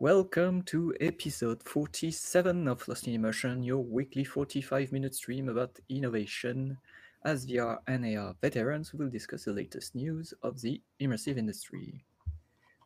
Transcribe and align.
Welcome 0.00 0.62
to 0.66 0.94
episode 1.00 1.60
47 1.64 2.68
of 2.68 2.86
Lost 2.86 3.08
in 3.08 3.14
Immersion, 3.14 3.64
your 3.64 3.82
weekly 3.82 4.22
45 4.22 4.92
minute 4.92 5.12
stream 5.12 5.48
about 5.48 5.76
innovation. 5.88 6.78
As 7.24 7.44
VR 7.44 7.78
and 7.88 8.06
AR 8.16 8.36
veterans, 8.40 8.92
we 8.92 9.00
will 9.04 9.10
discuss 9.10 9.46
the 9.46 9.52
latest 9.52 9.96
news 9.96 10.32
of 10.44 10.60
the 10.60 10.80
immersive 11.00 11.36
industry. 11.36 12.04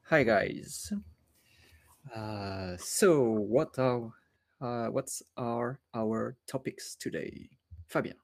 Hi, 0.05 0.23
guys. 0.23 0.91
Uh, 2.17 2.79
so, 2.79 3.21
what 3.29 3.79
are 3.79 4.11
uh, 4.63 4.87
what's 4.87 5.23
are 5.37 5.81
our 5.95 6.35
topics 6.47 6.95
today? 6.95 7.51
Fabien, 7.89 8.17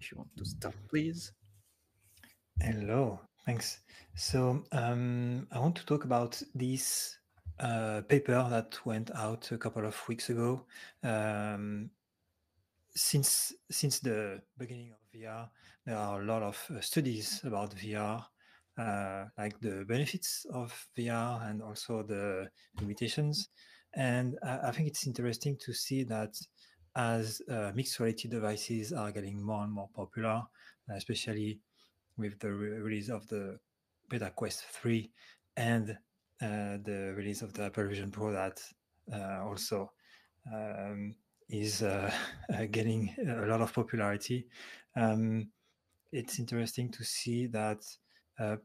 if 0.00 0.10
you 0.10 0.16
want 0.16 0.34
to 0.38 0.46
start, 0.46 0.76
please. 0.88 1.32
Hello, 2.58 3.20
thanks. 3.44 3.80
So 4.14 4.64
um, 4.72 5.46
I 5.52 5.58
want 5.58 5.76
to 5.76 5.84
talk 5.84 6.04
about 6.04 6.42
this 6.54 7.18
uh, 7.60 8.00
paper 8.08 8.46
that 8.50 8.78
went 8.84 9.10
out 9.14 9.50
a 9.52 9.58
couple 9.58 9.86
of 9.86 9.96
weeks 10.08 10.30
ago. 10.30 10.64
Um, 11.02 11.90
since 12.94 13.52
since 13.70 14.00
the 14.00 14.40
beginning 14.58 14.92
of 14.92 14.98
VR, 15.14 15.48
there 15.86 15.96
are 15.96 16.22
a 16.22 16.24
lot 16.24 16.42
of 16.42 16.58
uh, 16.74 16.80
studies 16.80 17.40
about 17.44 17.74
VR, 17.76 18.24
uh, 18.78 19.24
like 19.38 19.60
the 19.60 19.84
benefits 19.86 20.46
of 20.52 20.72
VR 20.98 21.48
and 21.48 21.62
also 21.62 22.02
the 22.02 22.48
limitations. 22.80 23.48
And 23.94 24.38
I, 24.42 24.68
I 24.68 24.72
think 24.72 24.88
it's 24.88 25.06
interesting 25.06 25.56
to 25.64 25.72
see 25.72 26.02
that 26.04 26.34
as 26.96 27.40
uh, 27.48 27.72
mixed 27.74 28.00
reality 28.00 28.28
devices 28.28 28.92
are 28.92 29.12
getting 29.12 29.40
more 29.40 29.62
and 29.62 29.72
more 29.72 29.88
popular, 29.94 30.42
especially 30.90 31.60
with 32.16 32.38
the 32.40 32.52
re- 32.52 32.78
release 32.78 33.08
of 33.08 33.26
the 33.28 33.58
Meta 34.10 34.32
Quest 34.34 34.64
3 34.64 35.10
and 35.56 35.96
the 36.40 37.14
release 37.16 37.42
of 37.42 37.52
the 37.52 37.64
Apple 37.64 37.86
Vision 37.88 38.10
Pro 38.10 38.32
that 38.32 38.60
uh, 39.12 39.44
also 39.44 39.90
um, 40.52 41.14
is 41.48 41.82
uh, 41.82 42.10
getting 42.70 43.14
a 43.26 43.46
lot 43.46 43.60
of 43.60 43.72
popularity. 43.72 44.46
Um, 44.96 45.48
it's 46.12 46.38
interesting 46.38 46.90
to 46.90 47.04
see 47.04 47.46
that 47.46 47.84
uh, 48.38 48.56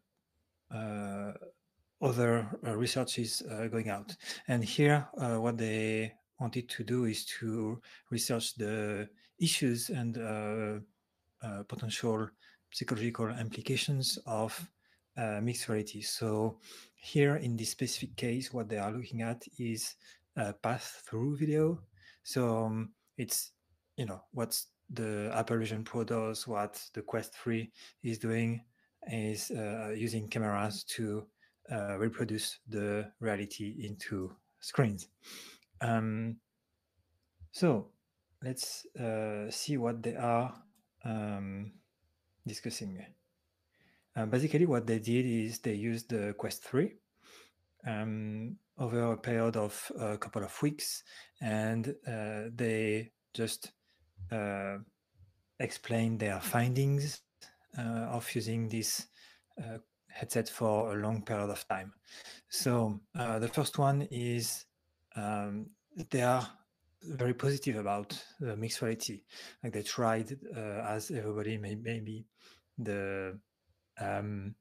uh, 0.73 1.33
other 2.01 2.47
uh, 2.65 2.75
research 2.75 3.19
is 3.19 3.43
going 3.71 3.89
out. 3.89 4.15
And 4.47 4.63
here, 4.63 5.07
what 5.13 5.57
they 5.57 6.13
wanted 6.39 6.69
to 6.69 6.83
do 6.83 7.05
is 7.05 7.25
to 7.39 7.81
research 8.09 8.55
the 8.55 9.07
issues 9.39 9.89
and 9.89 10.83
potential 11.67 12.29
psychological 12.71 13.29
implications 13.29 14.17
of 14.25 14.69
uh, 15.17 15.39
mixed 15.41 15.69
reality. 15.69 16.01
So 16.01 16.59
here 16.95 17.37
in 17.37 17.55
this 17.55 17.69
specific 17.69 18.15
case, 18.15 18.53
what 18.53 18.69
they 18.69 18.77
are 18.77 18.91
looking 18.91 19.21
at 19.21 19.43
is 19.57 19.95
a 20.35 20.53
pass-through 20.53 21.37
video. 21.37 21.79
So 22.23 22.65
um, 22.65 22.91
it's 23.17 23.51
you 23.97 24.05
know 24.05 24.21
what's 24.31 24.67
the 24.89 25.31
Apple 25.33 25.57
Vision 25.57 25.83
Pro 25.83 26.03
does, 26.03 26.47
what 26.47 26.81
the 26.93 27.01
Quest 27.01 27.33
3 27.35 27.71
is 28.03 28.19
doing 28.19 28.61
is 29.11 29.51
uh, 29.51 29.93
using 29.95 30.27
cameras 30.27 30.83
to 30.83 31.25
uh, 31.71 31.97
reproduce 31.97 32.59
the 32.67 33.11
reality 33.19 33.75
into 33.87 34.35
screens. 34.59 35.07
Um, 35.81 36.37
so 37.51 37.89
let's 38.43 38.85
uh, 38.95 39.49
see 39.49 39.77
what 39.77 40.03
they 40.03 40.15
are 40.15 40.53
um, 41.03 41.71
discussing. 42.45 43.03
Uh, 44.15 44.25
basically, 44.25 44.65
what 44.65 44.87
they 44.87 44.99
did 44.99 45.25
is 45.25 45.59
they 45.59 45.73
used 45.73 46.09
the 46.09 46.33
Quest 46.37 46.63
3 46.63 46.93
um, 47.85 48.55
over 48.77 49.11
a 49.11 49.17
period 49.17 49.57
of 49.57 49.91
a 49.99 50.17
couple 50.17 50.43
of 50.43 50.61
weeks, 50.61 51.03
and 51.41 51.95
uh, 52.07 52.43
they 52.55 53.11
just 53.33 53.71
uh, 54.31 54.77
explained 55.59 56.19
their 56.19 56.39
findings 56.39 57.21
uh, 57.77 58.07
of 58.11 58.33
using 58.33 58.69
this 58.69 59.07
uh, 59.61 59.77
headset 60.09 60.47
for 60.47 60.93
a 60.93 61.01
long 61.01 61.21
period 61.21 61.49
of 61.49 61.67
time. 61.67 61.91
So 62.49 63.01
uh, 63.17 63.39
the 63.39 63.49
first 63.49 63.77
one 63.77 64.07
is 64.11 64.65
um, 65.15 65.67
they 66.09 66.21
are 66.21 66.47
very 67.03 67.33
positive 67.33 67.75
about 67.75 68.17
the 68.39 68.55
mixed 68.55 68.81
reality. 68.81 69.23
Like 69.61 69.73
they 69.73 69.83
tried, 69.83 70.37
as 70.55 71.11
everybody 71.11 71.57
may, 71.57 71.75
maybe 71.75 72.25
the 72.77 73.37
um, 73.99 74.55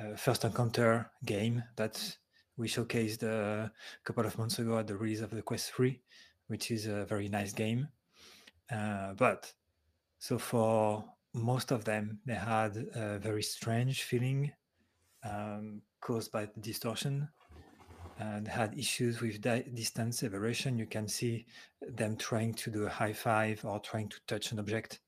uh, 0.00 0.16
first 0.16 0.44
encounter 0.44 1.10
game 1.24 1.62
that 1.76 2.16
we 2.56 2.68
showcased 2.68 3.22
a 3.22 3.70
couple 4.04 4.26
of 4.26 4.36
months 4.38 4.58
ago 4.58 4.78
at 4.78 4.86
the 4.86 4.96
release 4.96 5.20
of 5.20 5.30
the 5.30 5.42
Quest 5.42 5.72
3, 5.72 6.00
which 6.48 6.70
is 6.70 6.86
a 6.86 7.04
very 7.04 7.28
nice 7.28 7.52
game. 7.52 7.88
Uh, 8.70 9.14
but 9.14 9.52
so 10.18 10.38
for 10.38 11.04
most 11.34 11.70
of 11.70 11.84
them, 11.84 12.20
they 12.26 12.34
had 12.34 12.76
a 12.94 13.18
very 13.18 13.42
strange 13.42 14.02
feeling 14.02 14.52
um, 15.24 15.82
caused 16.00 16.32
by 16.32 16.46
the 16.46 16.60
distortion 16.60 17.28
and 18.18 18.48
had 18.48 18.76
issues 18.78 19.20
with 19.20 19.40
di- 19.40 19.64
distance 19.74 20.22
evaluation. 20.22 20.78
You 20.78 20.86
can 20.86 21.08
see 21.08 21.46
them 21.80 22.16
trying 22.16 22.54
to 22.54 22.70
do 22.70 22.86
a 22.86 22.88
high 22.88 23.12
five 23.12 23.64
or 23.64 23.78
trying 23.80 24.08
to 24.08 24.16
touch 24.26 24.52
an 24.52 24.58
object 24.58 25.00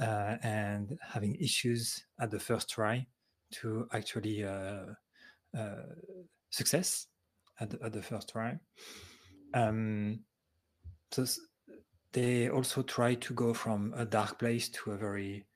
uh, 0.00 0.36
and 0.42 0.98
having 1.02 1.34
issues 1.36 2.04
at 2.20 2.30
the 2.30 2.38
first 2.38 2.68
try 2.68 3.06
to 3.52 3.88
actually 3.92 4.44
uh, 4.44 4.86
uh, 5.56 5.86
success 6.50 7.06
at 7.60 7.70
the, 7.70 7.78
at 7.84 7.92
the 7.92 8.02
first 8.02 8.30
try. 8.30 8.58
Um, 9.54 10.20
so 11.10 11.26
they 12.12 12.48
also 12.48 12.82
try 12.82 13.14
to 13.14 13.34
go 13.34 13.54
from 13.54 13.94
a 13.96 14.04
dark 14.04 14.38
place 14.38 14.68
to 14.68 14.92
a 14.92 14.96
very 14.96 15.46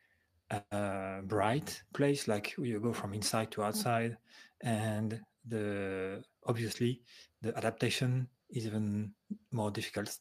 uh, 0.50 1.20
bright 1.22 1.82
place, 1.92 2.28
like 2.28 2.54
you 2.58 2.80
go 2.80 2.92
from 2.92 3.14
inside 3.14 3.50
to 3.52 3.62
outside, 3.62 4.16
and 4.62 5.20
the 5.46 6.22
obviously 6.46 7.00
the 7.42 7.56
adaptation 7.56 8.28
is 8.50 8.66
even 8.66 9.12
more 9.50 9.70
difficult 9.70 10.18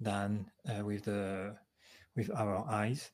than 0.00 0.46
uh, 0.68 0.84
with 0.84 1.04
the 1.04 1.56
with 2.14 2.30
our 2.34 2.66
eyes. 2.68 3.10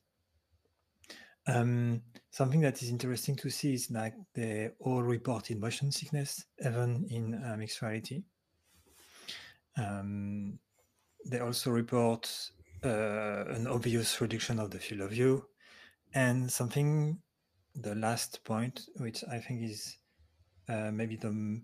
Um, 1.45 2.01
something 2.31 2.61
that 2.61 2.81
is 2.81 2.89
interesting 2.89 3.35
to 3.37 3.49
see 3.49 3.73
is 3.73 3.87
that 3.87 4.13
they 4.33 4.69
all 4.79 5.03
reported 5.03 5.59
motion 5.59 5.91
sickness, 5.91 6.45
even 6.65 7.05
in 7.09 7.43
uh, 7.43 7.57
mixed 7.57 7.81
reality. 7.81 8.23
Um, 9.77 10.59
they 11.25 11.39
also 11.39 11.71
report 11.71 12.31
uh, 12.83 13.45
an 13.47 13.67
obvious 13.67 14.21
reduction 14.21 14.59
of 14.59 14.71
the 14.71 14.79
field 14.79 15.01
of 15.01 15.11
view, 15.11 15.45
and 16.13 16.49
something, 16.49 17.19
the 17.75 17.95
last 17.95 18.43
point, 18.45 18.87
which 18.97 19.23
I 19.29 19.39
think 19.39 19.63
is 19.63 19.97
uh, 20.69 20.91
maybe 20.93 21.17
the 21.17 21.61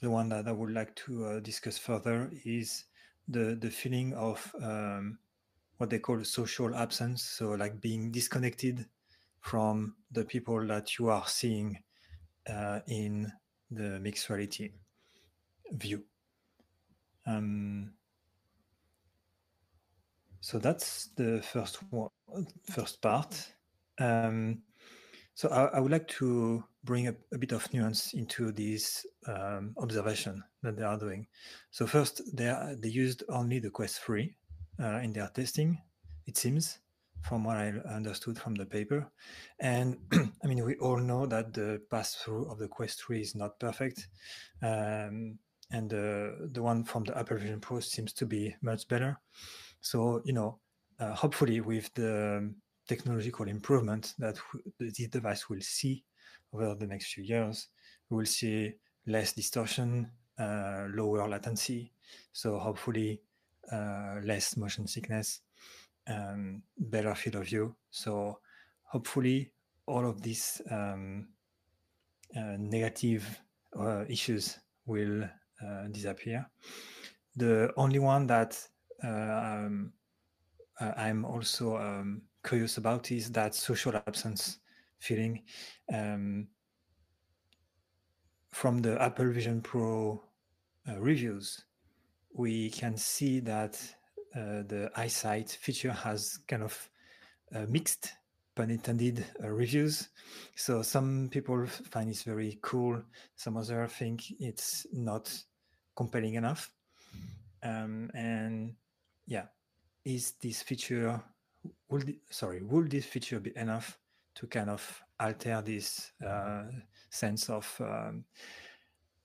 the 0.00 0.10
one 0.10 0.28
that 0.30 0.48
I 0.48 0.52
would 0.52 0.72
like 0.72 0.94
to 1.06 1.26
uh, 1.26 1.40
discuss 1.40 1.78
further, 1.78 2.30
is 2.44 2.84
the 3.28 3.56
the 3.60 3.70
feeling 3.70 4.14
of 4.14 4.52
um, 4.62 5.18
what 5.76 5.90
they 5.90 5.98
call 5.98 6.22
social 6.24 6.74
absence. 6.74 7.22
So, 7.22 7.50
like 7.50 7.80
being 7.80 8.10
disconnected 8.10 8.86
from 9.40 9.96
the 10.12 10.24
people 10.24 10.66
that 10.66 10.98
you 10.98 11.08
are 11.08 11.26
seeing 11.26 11.78
uh, 12.48 12.80
in 12.86 13.32
the 13.70 13.98
mixed 14.00 14.28
reality 14.28 14.72
view. 15.72 16.04
Um, 17.26 17.92
so 20.40 20.58
that's 20.58 21.10
the 21.16 21.42
first 21.42 21.78
one, 21.90 22.10
first 22.64 23.00
part. 23.02 23.52
Um, 23.98 24.62
so 25.40 25.48
I, 25.48 25.78
I, 25.78 25.80
would 25.80 25.90
like 25.90 26.06
to 26.18 26.62
bring 26.84 27.08
a, 27.08 27.14
a, 27.32 27.38
bit 27.38 27.52
of 27.52 27.72
nuance 27.72 28.12
into 28.12 28.52
this 28.52 29.06
um, 29.26 29.74
observation 29.78 30.44
that 30.62 30.76
they 30.76 30.82
are 30.82 30.98
doing. 30.98 31.26
So 31.70 31.86
first, 31.86 32.20
they 32.36 32.48
are, 32.48 32.76
they 32.78 32.90
used 32.90 33.24
only 33.30 33.58
the 33.58 33.70
Quest 33.70 34.00
3 34.00 34.36
uh, 34.82 34.98
in 34.98 35.14
their 35.14 35.28
testing, 35.28 35.80
it 36.26 36.36
seems, 36.36 36.80
from 37.22 37.44
what 37.44 37.56
I 37.56 37.72
understood 37.88 38.38
from 38.38 38.54
the 38.54 38.66
paper. 38.66 39.10
And 39.60 39.96
I 40.44 40.46
mean, 40.46 40.62
we 40.62 40.76
all 40.76 40.98
know 40.98 41.24
that 41.24 41.54
the 41.54 41.80
pass 41.90 42.16
through 42.16 42.50
of 42.50 42.58
the 42.58 42.68
Quest 42.68 43.02
3 43.02 43.22
is 43.22 43.34
not 43.34 43.58
perfect. 43.58 44.08
Um, 44.60 45.38
and 45.70 45.88
the, 45.88 46.50
the 46.52 46.62
one 46.62 46.84
from 46.84 47.04
the 47.04 47.16
Apple 47.16 47.38
Vision 47.38 47.60
Pro 47.60 47.80
seems 47.80 48.12
to 48.12 48.26
be 48.26 48.54
much 48.60 48.86
better. 48.88 49.18
So, 49.80 50.20
you 50.26 50.34
know, 50.34 50.58
uh, 50.98 51.14
hopefully 51.14 51.62
with 51.62 51.94
the 51.94 52.52
technological 52.90 53.46
improvement 53.48 54.14
that 54.18 54.36
this 54.78 55.08
device 55.08 55.48
will 55.48 55.60
see 55.60 56.04
over 56.52 56.74
the 56.74 56.86
next 56.86 57.14
few 57.14 57.24
years, 57.24 57.68
we 58.08 58.16
will 58.16 58.26
see 58.26 58.74
less 59.06 59.32
distortion, 59.32 60.10
uh, 60.38 60.86
lower 60.92 61.28
latency. 61.28 61.92
So 62.32 62.58
hopefully 62.58 63.22
uh, 63.72 64.16
less 64.24 64.56
motion 64.56 64.88
sickness, 64.88 65.42
um, 66.08 66.62
better 66.76 67.14
field 67.14 67.36
of 67.36 67.44
view. 67.46 67.76
So 67.90 68.40
hopefully 68.82 69.52
all 69.86 70.04
of 70.08 70.20
these 70.20 70.60
um, 70.70 71.28
uh, 72.36 72.56
negative 72.58 73.24
uh, 73.78 74.04
issues 74.08 74.58
will 74.86 75.22
uh, 75.22 75.86
disappear. 75.92 76.50
The 77.36 77.72
only 77.76 78.00
one 78.00 78.26
that 78.26 78.58
uh, 79.04 79.08
um, 79.08 79.92
I'm 80.80 81.24
also 81.24 81.76
um, 81.76 82.22
curious 82.44 82.76
about 82.76 83.10
is 83.10 83.30
that 83.32 83.54
social 83.54 83.94
absence 83.96 84.58
feeling. 84.98 85.42
Um, 85.92 86.48
from 88.50 88.78
the 88.82 89.00
Apple 89.00 89.30
Vision 89.32 89.60
Pro 89.60 90.22
uh, 90.88 90.98
reviews, 91.00 91.64
we 92.32 92.70
can 92.70 92.96
see 92.96 93.40
that 93.40 93.80
uh, 94.34 94.62
the 94.66 94.90
eyesight 94.96 95.50
feature 95.50 95.92
has 95.92 96.38
kind 96.48 96.62
of 96.62 96.88
uh, 97.54 97.66
mixed, 97.68 98.12
pun 98.54 98.70
intended, 98.70 99.24
uh, 99.42 99.48
reviews. 99.48 100.08
So 100.56 100.82
some 100.82 101.28
people 101.30 101.66
find 101.66 102.08
it's 102.08 102.22
very 102.22 102.58
cool. 102.62 103.02
Some 103.36 103.56
others 103.56 103.92
think 103.92 104.22
it's 104.38 104.86
not 104.92 105.32
compelling 105.96 106.34
enough. 106.34 106.72
Um, 107.62 108.10
and 108.14 108.74
yeah, 109.26 109.46
is 110.04 110.32
this 110.40 110.62
feature 110.62 111.22
would 111.88 112.16
sorry 112.30 112.62
would 112.62 112.90
this 112.90 113.04
feature 113.04 113.40
be 113.40 113.56
enough 113.56 113.98
to 114.34 114.46
kind 114.46 114.70
of 114.70 115.02
alter 115.18 115.62
this 115.64 116.12
uh, 116.26 116.64
sense 117.10 117.50
of 117.50 117.66
um, 117.80 118.24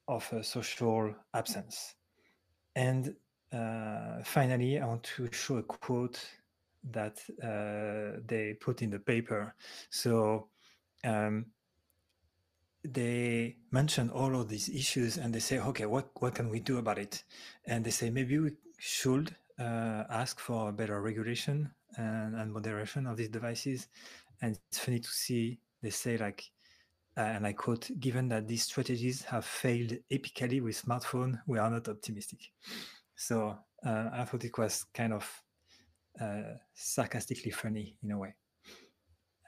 of 0.08 0.32
social 0.42 1.16
absence. 1.34 1.96
And 2.76 3.16
uh, 3.52 4.24
finally, 4.24 4.80
I 4.80 4.86
want 4.86 5.04
to 5.16 5.30
show 5.32 5.58
a 5.58 5.64
quote 5.64 6.20
that 6.92 7.20
uh, 7.42 8.20
they 8.28 8.54
put 8.54 8.82
in 8.82 8.92
the 8.92 9.00
paper. 9.00 9.56
So 9.90 10.50
um, 11.04 11.48
they 12.84 13.56
mention 13.72 14.10
all 14.10 14.40
of 14.40 14.50
these 14.50 14.70
issues 14.70 15.18
and 15.18 15.34
they 15.34 15.40
say, 15.40 15.60
okay, 15.60 15.86
what, 15.86 16.10
what 16.20 16.36
can 16.36 16.50
we 16.50 16.60
do 16.60 16.78
about 16.78 17.00
it? 17.00 17.24
And 17.66 17.84
they 17.84 17.92
say 17.92 18.10
maybe 18.10 18.38
we 18.38 18.52
should 18.78 19.36
uh, 19.58 20.04
ask 20.10 20.40
for 20.40 20.72
better 20.72 21.02
regulation 21.02 21.72
and, 21.98 22.36
and 22.36 22.52
moderation 22.52 23.08
of 23.08 23.18
these 23.18 23.30
devices. 23.30 23.88
And 24.42 24.58
it's 24.70 24.80
funny 24.80 25.00
to 25.00 25.10
see 25.10 25.60
they 25.82 25.90
say 25.90 26.18
like 26.18 26.44
uh, 27.18 27.22
and 27.22 27.48
I 27.48 27.54
quote, 27.54 27.90
given 28.00 28.28
that 28.30 28.48
these 28.48 28.64
strategies 28.64 29.24
have 29.24 29.46
failed 29.46 29.94
epically 30.12 30.62
with 30.62 30.84
smartphone, 30.84 31.40
we 31.48 31.58
are 31.60 31.70
not 31.70 31.88
optimistic. 31.88 32.40
So 33.16 33.58
uh, 33.86 34.10
I 34.12 34.26
thought 34.26 34.44
it 34.44 34.58
was 34.58 34.86
kind 34.94 35.14
of 35.14 35.44
uh, 36.20 36.56
sarcastically 36.74 37.52
funny 37.52 37.96
in 38.04 38.12
a 38.12 38.18
way. 38.18 38.36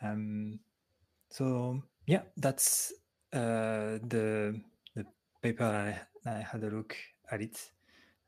Um, 0.02 0.60
so 1.30 1.82
yeah, 2.06 2.22
that's 2.38 2.94
uh, 3.34 4.00
the 4.08 4.62
the 4.96 5.06
paper 5.42 5.66
I, 6.26 6.30
I, 6.30 6.40
had 6.40 6.64
a 6.64 6.70
look 6.70 6.96
at 7.32 7.42
it 7.42 7.60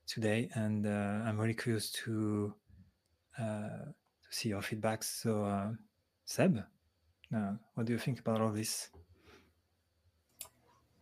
today, 0.05 0.49
and 0.53 0.85
uh, 0.85 1.23
I'm 1.25 1.39
really 1.39 1.53
curious 1.53 1.91
to 2.03 2.53
uh, 3.39 3.91
to 4.29 4.35
see 4.35 4.49
your 4.49 4.61
feedback. 4.61 5.03
So 5.03 5.75
Seb, 6.25 6.63
what 7.73 7.85
do 7.85 7.93
you 7.93 7.99
think 7.99 8.19
about 8.19 8.41
all 8.41 8.51
this? 8.51 8.89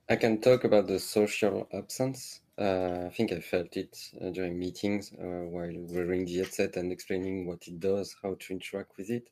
I 0.10 0.16
can 0.16 0.40
talk 0.42 0.64
about 0.64 0.88
the 0.88 1.00
social 1.00 1.68
absence. 1.74 2.42
Uh, 2.58 3.06
I 3.08 3.10
think 3.10 3.32
I 3.32 3.40
felt 3.42 3.76
it 3.78 3.98
uh, 4.22 4.30
during 4.30 4.58
meetings 4.58 5.12
uh, 5.14 5.46
while 5.50 5.74
wearing 5.90 6.26
the 6.26 6.38
headset 6.38 6.76
and 6.78 6.92
explaining 6.92 7.46
what 7.46 7.68
it 7.68 7.80
does, 7.80 8.16
how 8.24 8.36
to 8.36 8.54
interact 8.54 8.98
with 8.98 9.10
it. 9.10 9.30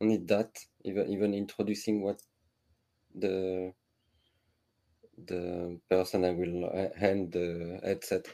Only 0.00 0.16
that, 0.18 0.58
even 0.84 1.08
even 1.08 1.34
introducing 1.34 2.02
what 2.02 2.22
the 3.14 3.72
the 5.26 5.78
person 5.88 6.24
I 6.24 6.30
will 6.32 6.66
uh, 6.66 6.98
hand 6.98 7.32
the 7.32 7.80
headset 7.82 8.26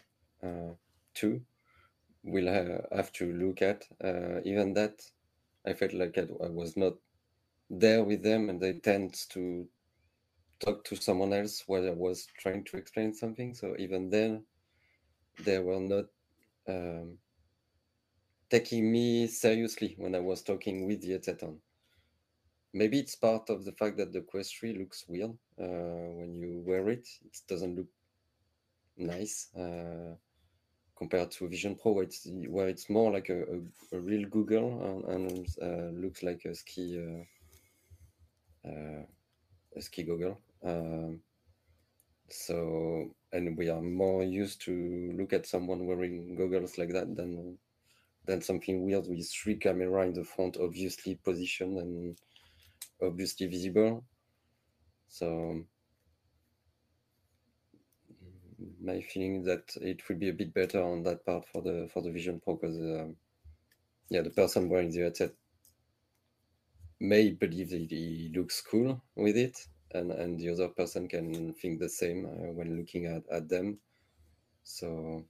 uh, 0.42 0.74
to 1.14 1.42
will 2.22 2.46
have 2.92 3.12
to 3.12 3.32
look 3.32 3.62
at. 3.62 3.84
Uh, 4.02 4.40
even 4.44 4.74
that, 4.74 5.00
I 5.66 5.72
felt 5.72 5.92
like 5.92 6.18
I, 6.18 6.26
was 6.48 6.76
not 6.76 6.94
there 7.68 8.04
with 8.04 8.22
them, 8.22 8.50
and 8.50 8.60
they 8.60 8.74
tend 8.74 9.14
to 9.30 9.66
talk 10.58 10.84
to 10.84 10.96
someone 10.96 11.32
else 11.32 11.64
while 11.66 11.86
I 11.86 11.92
was 11.92 12.26
trying 12.38 12.64
to 12.64 12.76
explain 12.76 13.14
something. 13.14 13.54
So 13.54 13.74
even 13.78 14.10
then, 14.10 14.44
they 15.44 15.58
were 15.58 15.80
not 15.80 16.06
um, 16.68 17.18
taking 18.50 18.92
me 18.92 19.26
seriously 19.26 19.94
when 19.98 20.14
I 20.14 20.20
was 20.20 20.42
talking 20.42 20.86
with 20.86 21.00
the 21.00 21.12
headset 21.12 21.42
on. 21.42 21.58
Maybe 22.72 23.00
it's 23.00 23.16
part 23.16 23.50
of 23.50 23.64
the 23.64 23.72
fact 23.72 23.96
that 23.96 24.12
the 24.12 24.20
Quest 24.20 24.56
3 24.58 24.78
looks 24.78 25.04
weird 25.08 25.32
uh, 25.60 25.64
when 25.64 26.40
you 26.40 26.62
wear 26.64 26.88
it. 26.90 27.08
It 27.24 27.40
doesn't 27.48 27.74
look 27.74 27.88
nice 28.96 29.48
uh, 29.56 30.14
compared 31.00 31.30
to 31.30 31.48
Vision 31.48 31.74
Pro, 31.76 31.92
where 31.92 32.04
it's, 32.04 32.28
where 32.48 32.68
it's 32.68 32.90
more 32.90 33.10
like 33.10 33.30
a, 33.30 33.40
a, 33.40 33.96
a 33.96 33.98
real 33.98 34.28
goggle 34.28 35.02
and, 35.08 35.30
and 35.32 35.48
uh, 35.62 35.98
looks 35.98 36.22
like 36.22 36.44
a 36.44 36.54
ski 36.54 37.00
uh, 37.00 38.68
uh, 38.68 39.02
a 39.74 39.80
ski 39.80 40.02
goggle. 40.02 40.38
Um, 40.62 41.20
so, 42.28 43.14
and 43.32 43.56
we 43.56 43.70
are 43.70 43.80
more 43.80 44.22
used 44.22 44.60
to 44.66 45.14
look 45.16 45.32
at 45.32 45.46
someone 45.46 45.86
wearing 45.86 46.34
goggles 46.34 46.76
like 46.76 46.92
that 46.92 47.16
than 47.16 47.56
than 48.26 48.42
something 48.42 48.84
weird 48.84 49.06
with 49.08 49.32
three 49.32 49.56
camera 49.56 50.06
in 50.06 50.12
the 50.12 50.24
front, 50.24 50.58
obviously 50.60 51.14
positioned 51.14 51.78
and 51.78 52.18
obviously 53.02 53.46
visible. 53.46 54.04
So, 55.08 55.64
my 58.82 59.00
feeling 59.00 59.44
that 59.44 59.76
it 59.80 60.08
will 60.08 60.16
be 60.16 60.28
a 60.28 60.34
bit 60.34 60.52
better 60.54 60.82
on 60.82 61.02
that 61.04 61.24
part 61.24 61.46
for 61.52 61.62
the 61.62 61.88
for 61.92 62.02
the 62.02 62.10
Vision 62.10 62.40
Pro 62.42 62.54
because, 62.56 62.76
um, 62.76 63.16
yeah, 64.08 64.22
the 64.22 64.30
person 64.30 64.68
wearing 64.68 64.90
the 64.90 65.00
headset 65.00 65.32
may 66.98 67.30
believe 67.30 67.70
that 67.70 67.90
he 67.90 68.30
looks 68.34 68.60
cool 68.60 69.02
with 69.16 69.36
it, 69.36 69.66
and 69.92 70.10
and 70.12 70.38
the 70.38 70.50
other 70.50 70.68
person 70.68 71.08
can 71.08 71.54
think 71.54 71.80
the 71.80 71.88
same 71.88 72.26
uh, 72.26 72.52
when 72.52 72.76
looking 72.76 73.06
at, 73.06 73.22
at 73.30 73.48
them. 73.48 73.78
So 74.62 75.24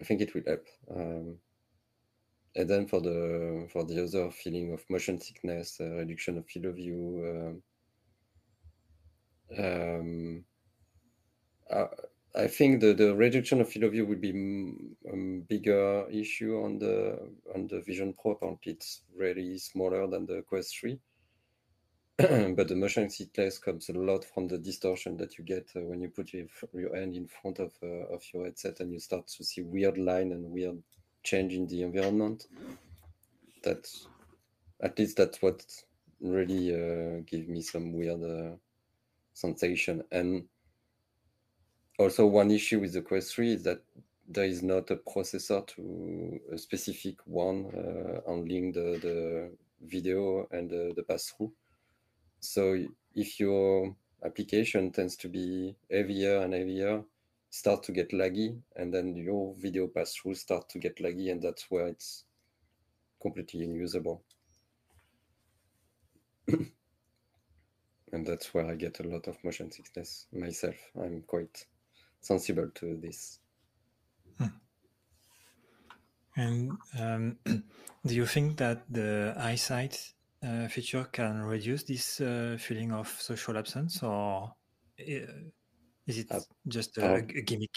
i 0.00 0.04
think 0.04 0.20
it 0.20 0.34
will 0.34 0.42
help. 0.46 0.66
Um, 0.94 1.38
and 2.54 2.68
then 2.70 2.86
for 2.86 3.00
the 3.00 3.68
for 3.72 3.84
the 3.84 4.04
other 4.04 4.30
feeling 4.30 4.72
of 4.72 4.84
motion 4.88 5.20
sickness 5.20 5.78
uh, 5.80 5.90
reduction 5.96 6.38
of 6.38 6.46
field 6.46 6.66
of 6.66 6.76
view 6.76 7.60
uh, 9.56 9.62
um, 9.62 10.44
I, 11.72 11.86
I 12.34 12.46
think 12.48 12.80
the, 12.80 12.92
the 12.92 13.14
reduction 13.14 13.60
of 13.60 13.68
field 13.68 13.84
of 13.84 13.92
view 13.92 14.04
will 14.04 14.16
be 14.16 14.30
a 14.30 15.12
um, 15.12 15.44
bigger 15.48 16.06
issue 16.10 16.62
on 16.62 16.78
the 16.78 17.18
on 17.54 17.66
the 17.68 17.80
Vision 17.80 18.14
Pro. 18.20 18.32
Apparently, 18.32 18.72
it's 18.72 19.02
really 19.16 19.58
smaller 19.58 20.06
than 20.06 20.26
the 20.26 20.42
Quest 20.42 20.78
3 20.78 20.98
but 22.56 22.68
the 22.68 22.74
motion 22.74 23.10
sickness 23.10 23.58
comes 23.58 23.90
a 23.90 23.92
lot 23.92 24.24
from 24.24 24.48
the 24.48 24.56
distortion 24.56 25.18
that 25.18 25.36
you 25.36 25.44
get 25.44 25.70
uh, 25.76 25.80
when 25.80 26.00
you 26.00 26.08
put 26.08 26.32
your, 26.32 26.46
your 26.72 26.96
hand 26.96 27.14
in 27.14 27.26
front 27.26 27.58
of, 27.58 27.72
uh, 27.82 28.06
of 28.14 28.22
your 28.32 28.46
headset 28.46 28.80
and 28.80 28.90
you 28.90 28.98
start 28.98 29.26
to 29.26 29.44
see 29.44 29.60
weird 29.60 29.98
line 29.98 30.32
and 30.32 30.50
weird 30.50 30.82
change 31.22 31.52
in 31.52 31.66
the 31.66 31.82
environment. 31.82 32.46
That's 33.62 34.08
at 34.80 34.98
least 34.98 35.18
that's 35.18 35.42
what 35.42 35.62
really 36.22 36.72
uh, 36.72 37.20
gave 37.26 37.50
me 37.50 37.60
some 37.60 37.92
weird 37.92 38.22
uh, 38.22 38.56
sensation. 39.34 40.02
And 40.10 40.44
also 41.98 42.26
one 42.26 42.50
issue 42.50 42.80
with 42.80 42.92
the 42.92 43.02
Quest 43.02 43.34
3 43.34 43.54
is 43.54 43.62
that 43.64 43.82
there 44.28 44.44
is 44.44 44.62
not 44.62 44.90
a 44.90 44.96
processor 44.96 45.66
to 45.66 46.40
a 46.52 46.58
specific 46.58 47.16
one 47.24 47.66
uh, 47.66 48.20
handling 48.28 48.72
the, 48.72 48.98
the 49.00 49.50
video 49.82 50.46
and 50.50 50.68
the, 50.68 50.92
the 50.96 51.02
pass-through 51.02 51.52
so 52.40 52.78
if 53.14 53.40
your 53.40 53.96
application 54.24 54.92
tends 54.92 55.16
to 55.16 55.28
be 55.28 55.76
heavier 55.90 56.42
and 56.42 56.54
heavier, 56.54 57.02
start 57.50 57.82
to 57.84 57.92
get 57.92 58.10
laggy, 58.10 58.60
and 58.76 58.92
then 58.92 59.16
your 59.16 59.54
video 59.58 59.86
pass 59.88 60.14
through 60.14 60.34
start 60.34 60.68
to 60.70 60.78
get 60.78 60.98
laggy, 60.98 61.30
and 61.30 61.42
that's 61.42 61.70
where 61.70 61.86
it's 61.88 62.24
completely 63.20 63.64
unusable. 63.64 64.22
and 66.48 66.70
that's 68.24 68.52
where 68.54 68.66
I 68.66 68.74
get 68.74 69.00
a 69.00 69.08
lot 69.08 69.26
of 69.26 69.42
motion 69.42 69.72
sickness 69.72 70.26
myself. 70.32 70.76
I'm 71.00 71.22
quite 71.26 71.66
sensible 72.26 72.70
to 72.74 72.96
this. 73.00 73.38
Hmm. 74.38 74.46
And 76.36 76.72
um, 76.98 77.36
do 78.06 78.14
you 78.14 78.26
think 78.26 78.56
that 78.58 78.82
the 78.90 79.34
eyesight 79.36 80.12
uh, 80.42 80.68
feature 80.68 81.04
can 81.04 81.42
reduce 81.42 81.84
this 81.84 82.20
uh, 82.20 82.56
feeling 82.58 82.92
of 82.92 83.08
social 83.08 83.56
absence, 83.56 84.02
or 84.02 84.52
uh, 85.00 85.32
is 86.06 86.18
it 86.18 86.32
just 86.68 86.98
a, 86.98 87.14
a, 87.14 87.22
gimmick? 87.22 87.76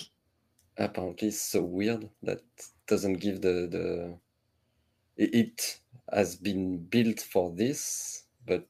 Apparently, 0.77 1.29
it's 1.29 1.41
so 1.41 1.63
weird 1.63 2.10
that 2.24 2.41
doesn't 2.88 3.20
give 3.20 3.41
the 3.41 3.68
the. 3.72 4.18
It 5.18 5.79
has 6.12 6.38
been 6.38 6.77
built 6.77 7.20
for 7.20 7.51
this, 7.53 8.24
but 8.48 8.65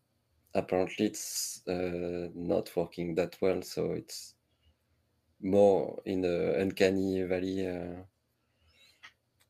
apparently 0.55 1.05
it's 1.05 1.62
uh, 1.67 2.29
not 2.33 2.71
working 2.75 3.15
that 3.15 3.38
well. 3.39 3.62
So 3.62 3.91
it's 3.91 4.33
more 5.41 6.01
in 6.05 6.25
a 6.25 6.60
uncanny 6.60 7.22
valley 7.24 7.67
uh, 7.67 8.03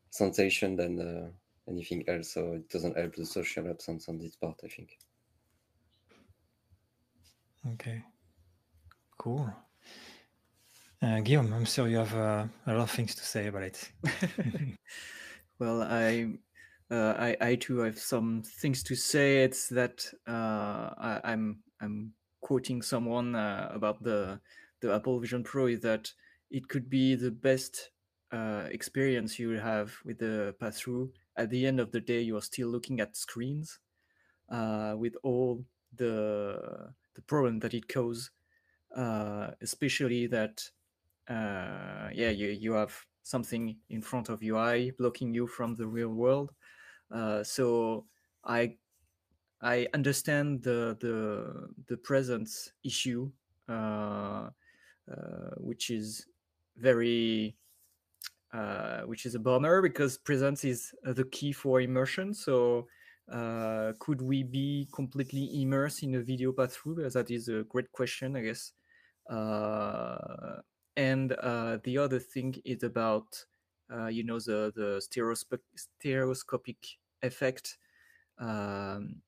sensation 0.10 0.76
than 0.76 1.00
uh, 1.00 1.30
anything 1.68 2.08
else. 2.08 2.34
So 2.34 2.54
it 2.54 2.70
doesn't 2.70 2.98
help 2.98 3.16
the 3.16 3.26
social 3.26 3.70
absence 3.70 4.10
on 4.10 4.18
this 4.18 4.36
part, 4.36 4.60
I 4.64 4.68
think. 4.68 4.98
Okay, 7.74 8.04
cool. 9.18 9.54
Uh, 11.02 11.20
Guillaume, 11.22 11.54
I'm 11.54 11.66
sure 11.66 11.88
you 11.88 11.98
have 11.98 12.14
uh, 12.14 12.46
a 12.68 12.74
lot 12.74 12.82
of 12.84 12.92
things 12.92 13.16
to 13.16 13.24
say 13.24 13.48
about 13.48 13.64
it. 13.64 13.92
well, 15.60 15.82
I, 15.82 16.28
uh, 16.92 17.14
I, 17.18 17.38
I 17.42 17.56
too 17.56 17.80
have 17.80 18.00
some 18.00 18.44
things 18.44 18.84
to 18.84 18.96
say. 18.96 19.44
It's 19.44 19.70
that 19.70 20.06
uh, 20.28 20.90
I, 20.98 21.22
I'm, 21.24 21.60
I'm 21.82 22.14
quoting 22.42 22.82
someone 22.82 23.36
uh, 23.36 23.72
about 23.74 24.04
the, 24.04 24.40
the 24.82 24.94
Apple 24.94 25.20
Vision 25.20 25.44
Pro 25.44 25.68
is 25.68 25.82
that 25.82 26.12
it 26.50 26.68
could 26.68 26.90
be 26.90 27.16
the 27.16 27.32
best 27.32 27.92
uh, 28.32 28.68
experience 28.72 29.40
you 29.40 29.50
will 29.50 29.60
have 29.62 29.94
with 30.06 30.20
the 30.20 30.56
pass 30.60 30.80
through. 30.80 31.12
At 31.36 31.50
the 31.50 31.66
end 31.66 31.80
of 31.80 31.92
the 31.92 32.02
day, 32.02 32.22
you 32.22 32.38
are 32.38 32.42
still 32.42 32.70
looking 32.70 33.00
at 33.00 33.16
screens 33.16 33.80
with 34.50 35.16
all 35.24 35.66
the 35.96 36.94
the 37.16 37.22
problem 37.22 37.60
that 37.60 37.74
it 37.74 37.88
causes, 37.88 38.32
especially 39.62 40.28
that 40.28 40.70
uh, 41.30 42.10
yeah, 42.14 42.30
you, 42.30 42.48
you 42.50 42.74
have 42.74 43.06
something 43.22 43.78
in 43.90 44.02
front 44.02 44.30
of 44.30 44.42
your 44.42 44.58
eye 44.58 44.92
blocking 44.98 45.34
you 45.34 45.46
from 45.48 45.76
the 45.76 45.88
real 45.88 46.10
world. 46.10 46.52
Uh, 47.12 47.44
so 47.44 48.06
I 48.44 48.78
I 49.62 49.88
understand 49.94 50.64
the 50.64 50.98
the 51.00 51.70
the 51.88 51.98
presence 51.98 52.72
issue, 52.84 53.32
uh, 53.68 53.72
uh, 53.72 54.50
which 55.58 55.90
is 55.90 56.26
very 56.78 57.56
uh, 58.54 59.02
which 59.02 59.26
is 59.26 59.36
a 59.36 59.40
bummer 59.40 59.82
because 59.82 60.18
presence 60.18 60.64
is 60.66 60.94
the 61.04 61.24
key 61.26 61.52
for 61.52 61.82
immersion. 61.82 62.34
So 62.34 62.88
uh, 63.32 63.94
could 64.00 64.22
we 64.22 64.44
be 64.44 64.88
completely 64.92 65.62
immersed 65.62 66.04
in 66.04 66.16
a 66.16 66.22
video 66.22 66.52
pass 66.52 66.76
through? 66.76 67.08
That 67.10 67.30
is 67.30 67.48
a 67.48 67.64
great 67.64 67.92
question, 67.92 68.36
I 68.36 68.42
guess. 68.42 68.74
Uh, 69.30 70.62
and 70.98 71.34
uh, 71.34 71.78
the 71.84 71.98
other 72.00 72.20
thing 72.20 72.56
is 72.66 72.84
about 72.84 73.46
uh, 73.94 74.08
you 74.08 74.24
know 74.24 74.40
the 74.40 74.72
the 74.76 75.00
stereoscopic 75.02 75.62
stereoscopic 75.76 76.78
effect. 77.22 77.78
Um, 78.40 79.22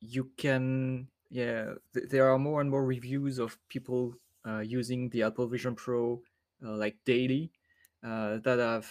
you 0.00 0.30
can 0.36 1.08
yeah 1.30 1.74
th- 1.94 2.08
there 2.10 2.30
are 2.30 2.38
more 2.38 2.60
and 2.60 2.70
more 2.70 2.84
reviews 2.84 3.38
of 3.38 3.58
people 3.68 4.14
uh, 4.14 4.25
using 4.62 5.08
the 5.10 5.22
Apple 5.22 5.46
Vision 5.46 5.74
Pro 5.74 6.20
uh, 6.64 6.72
like 6.72 6.96
daily 7.04 7.50
uh, 8.02 8.38
that 8.38 8.58
have 8.58 8.90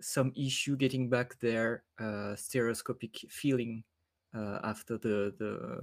some 0.00 0.32
issue 0.36 0.76
getting 0.76 1.08
back 1.08 1.38
their 1.38 1.84
uh, 2.00 2.34
stereoscopic 2.34 3.24
feeling 3.30 3.84
after 4.64 4.98
the 4.98 5.32
the 5.38 5.82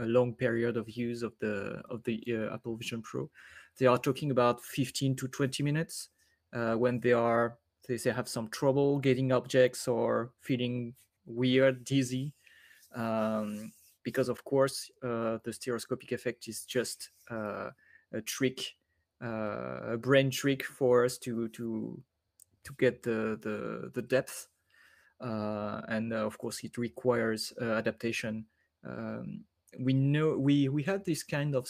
a 0.00 0.06
long 0.06 0.34
period 0.34 0.76
of 0.76 0.88
use 0.90 1.22
of 1.22 1.32
the 1.38 1.80
of 1.88 2.02
the 2.04 2.22
Apple 2.52 2.76
Vision 2.76 3.02
Pro. 3.02 3.30
They 3.78 3.86
are 3.86 3.98
talking 3.98 4.30
about 4.30 4.62
15 4.62 5.16
to 5.16 5.28
20 5.28 5.62
minutes 5.62 6.10
uh, 6.52 6.74
when 6.74 7.00
they 7.00 7.12
are 7.12 7.58
they, 7.86 7.96
say 7.96 8.10
have 8.10 8.28
some 8.28 8.48
trouble 8.48 8.98
getting 8.98 9.32
objects 9.32 9.88
or 9.88 10.32
feeling 10.40 10.94
weird 11.24 11.84
dizzy 11.84 12.34
um, 12.94 13.72
because 14.02 14.28
of 14.28 14.44
course 14.44 14.90
uh, 15.02 15.38
the 15.44 15.52
stereoscopic 15.52 16.12
effect 16.12 16.48
is 16.48 16.64
just 16.64 17.10
uh, 17.30 17.70
a 18.12 18.20
trick 18.20 18.76
uh, 19.22 19.92
a 19.92 19.96
brain 19.98 20.30
trick 20.30 20.64
for 20.64 21.04
us 21.04 21.18
to 21.18 21.48
to 21.48 22.00
to 22.64 22.72
get 22.78 23.02
the 23.02 23.38
the, 23.42 23.90
the 23.94 24.02
depth 24.02 24.48
uh, 25.20 25.80
and 25.88 26.12
uh, 26.12 26.24
of 26.24 26.38
course 26.38 26.62
it 26.62 26.78
requires 26.78 27.52
adaptation 27.60 28.46
um, 28.84 29.44
we 29.78 29.92
know 29.92 30.36
we 30.38 30.68
we 30.68 30.82
had 30.82 31.04
this 31.04 31.22
kind 31.22 31.54
of 31.54 31.68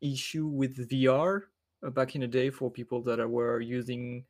issue 0.00 0.46
with 0.46 0.88
VR 0.88 1.42
uh, 1.86 1.90
back 1.90 2.14
in 2.14 2.22
the 2.22 2.26
day 2.26 2.50
for 2.50 2.70
people 2.70 3.02
that 3.02 3.28
were 3.28 3.60
using 3.60 4.24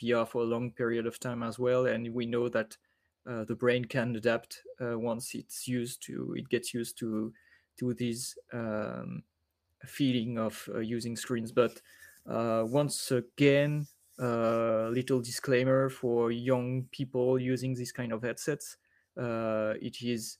VR 0.00 0.26
for 0.26 0.42
a 0.42 0.46
long 0.46 0.70
period 0.70 1.06
of 1.06 1.18
time 1.20 1.42
as 1.42 1.58
well. 1.58 1.86
And 1.86 2.12
we 2.12 2.26
know 2.26 2.48
that 2.48 2.76
uh, 3.28 3.44
the 3.44 3.54
brain 3.54 3.84
can 3.84 4.16
adapt 4.16 4.62
uh, 4.80 4.98
once 4.98 5.34
it's 5.34 5.68
used 5.68 6.02
to 6.02 6.34
it 6.36 6.48
gets 6.48 6.74
used 6.74 6.98
to 6.98 7.32
to 7.78 7.94
these 7.94 8.36
um, 8.52 9.22
feeling 9.86 10.38
of 10.38 10.68
uh, 10.74 10.78
using 10.78 11.16
screens. 11.16 11.52
But 11.52 11.80
uh, 12.26 12.64
once 12.66 13.10
again, 13.10 13.86
a 14.18 14.86
uh, 14.86 14.90
little 14.90 15.20
disclaimer 15.20 15.88
for 15.88 16.30
young 16.30 16.86
people 16.90 17.38
using 17.38 17.74
this 17.74 17.92
kind 17.92 18.12
of 18.12 18.22
headsets: 18.22 18.76
it 19.16 20.02
is 20.02 20.38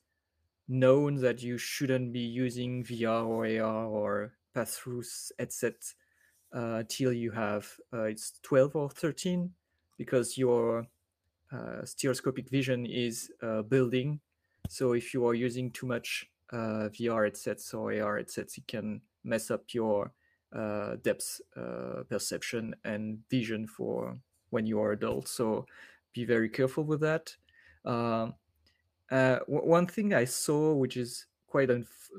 known 0.68 1.16
that 1.16 1.42
you 1.42 1.58
shouldn't 1.58 2.12
be 2.12 2.20
using 2.20 2.84
VR 2.84 3.26
or 3.26 3.46
AR 3.46 3.86
or 3.86 4.32
pass-through 4.54 5.02
headset 5.38 5.74
uh, 6.52 6.82
till 6.88 7.12
you 7.12 7.30
have 7.30 7.66
uh, 7.92 8.04
it's 8.04 8.38
12 8.42 8.76
or 8.76 8.90
13 8.90 9.50
because 9.96 10.36
your 10.36 10.86
uh, 11.52 11.84
stereoscopic 11.84 12.48
vision 12.50 12.86
is 12.86 13.30
building. 13.68 14.20
So 14.68 14.92
if 14.92 15.12
you 15.14 15.26
are 15.26 15.34
using 15.34 15.70
too 15.70 15.86
much 15.86 16.26
VR 16.52 17.24
headsets 17.24 17.74
or 17.74 17.92
AR 17.92 18.18
headsets, 18.18 18.58
it 18.58 18.66
can 18.66 19.00
mess 19.24 19.50
up 19.50 19.64
your 19.72 20.12
uh, 20.54 20.96
depth 21.02 21.40
perception 22.08 22.74
and 22.84 23.18
vision 23.30 23.66
for 23.66 24.18
when 24.50 24.66
you 24.66 24.80
are 24.80 24.92
adult. 24.92 25.28
So 25.28 25.66
be 26.12 26.24
very 26.24 26.48
careful 26.48 26.84
with 26.84 27.00
that. 27.00 27.34
Um, 27.84 28.34
one 29.46 29.86
thing 29.86 30.14
I 30.14 30.24
saw, 30.24 30.74
which 30.74 30.96
is 30.96 31.26
quite 31.46 31.70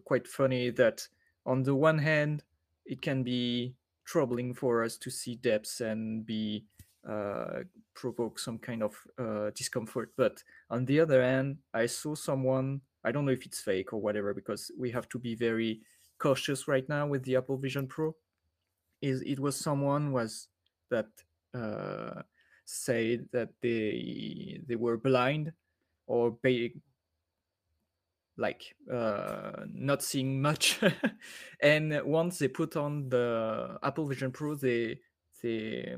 quite 0.05 0.27
funny, 0.27 0.69
that 0.71 1.07
on 1.45 1.63
the 1.63 1.75
one 1.75 1.99
hand, 1.99 2.43
it 2.85 3.01
can 3.01 3.23
be 3.23 3.75
troubling 4.05 4.53
for 4.53 4.83
us 4.83 4.97
to 4.97 5.09
see 5.09 5.35
depths 5.35 5.81
and 5.81 6.25
be 6.25 6.65
uh, 7.07 7.63
provoke 7.93 8.39
some 8.39 8.57
kind 8.57 8.83
of 8.83 8.95
uh, 9.17 9.51
discomfort. 9.55 10.11
But 10.15 10.43
on 10.69 10.85
the 10.85 10.99
other 10.99 11.21
hand, 11.21 11.57
I 11.73 11.85
saw 11.85 12.15
someone. 12.15 12.81
I 13.03 13.11
don't 13.11 13.25
know 13.25 13.31
if 13.31 13.45
it's 13.45 13.59
fake 13.59 13.91
or 13.91 13.99
whatever 13.99 14.33
because 14.33 14.71
we 14.77 14.91
have 14.91 15.09
to 15.09 15.19
be 15.19 15.35
very 15.35 15.81
cautious 16.23 16.69
right 16.69 16.87
now 16.87 17.05
with 17.05 17.23
the 17.23 17.35
Apple 17.35 17.57
Vision 17.57 17.85
Pro. 17.85 18.15
Is 19.01 19.21
it 19.21 19.39
was 19.39 19.57
someone 19.57 20.13
was 20.13 20.47
that 20.89 21.09
uh, 21.53 22.21
said 22.63 23.27
that 23.33 23.49
they 23.61 24.61
they 24.65 24.77
were 24.77 24.97
blind 24.97 25.51
or 26.07 26.37
like 28.37 28.63
uh, 28.91 29.65
not 29.67 30.01
seeing 30.01 30.41
much. 30.41 30.79
and 31.61 32.01
once 32.05 32.39
they 32.39 32.47
put 32.47 32.77
on 32.77 33.09
the 33.09 33.77
Apple 33.83 34.07
Vision 34.07 34.31
Pro, 34.31 34.55
they 34.55 34.99
they 35.41 35.95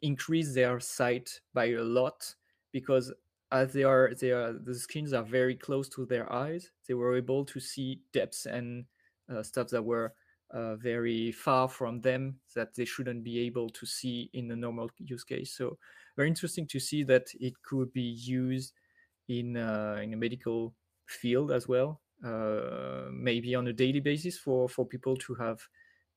increase 0.00 0.54
their 0.54 0.80
sight 0.80 1.40
by 1.52 1.66
a 1.66 1.82
lot 1.82 2.34
because 2.72 3.12
as 3.52 3.72
they 3.74 3.84
are 3.84 4.14
they 4.18 4.30
are 4.30 4.54
the 4.54 4.74
screens 4.74 5.12
are 5.12 5.22
very 5.22 5.54
close 5.54 5.88
to 5.90 6.06
their 6.06 6.32
eyes, 6.32 6.70
they 6.88 6.94
were 6.94 7.14
able 7.16 7.44
to 7.44 7.60
see 7.60 8.00
depths 8.12 8.46
and 8.46 8.86
stuff 9.42 9.68
that 9.68 9.84
were 9.84 10.12
uh, 10.50 10.76
very 10.76 11.32
far 11.32 11.68
from 11.68 12.00
them 12.00 12.38
that 12.54 12.74
they 12.74 12.84
shouldn't 12.84 13.24
be 13.24 13.40
able 13.40 13.68
to 13.68 13.84
see 13.84 14.30
in 14.32 14.50
a 14.50 14.56
normal 14.56 14.88
use 14.98 15.24
case. 15.24 15.52
So 15.52 15.78
very 16.16 16.28
interesting 16.28 16.66
to 16.68 16.78
see 16.78 17.02
that 17.04 17.26
it 17.40 17.54
could 17.62 17.92
be 17.92 18.02
used 18.02 18.72
in 19.28 19.56
uh, 19.56 19.98
in 20.02 20.14
a 20.14 20.16
medical 20.16 20.72
field 21.06 21.50
as 21.50 21.66
well, 21.66 22.00
uh, 22.24 23.10
maybe 23.10 23.54
on 23.54 23.66
a 23.66 23.72
daily 23.72 24.00
basis 24.00 24.38
for 24.38 24.68
for 24.68 24.86
people 24.86 25.16
to 25.16 25.34
have 25.34 25.60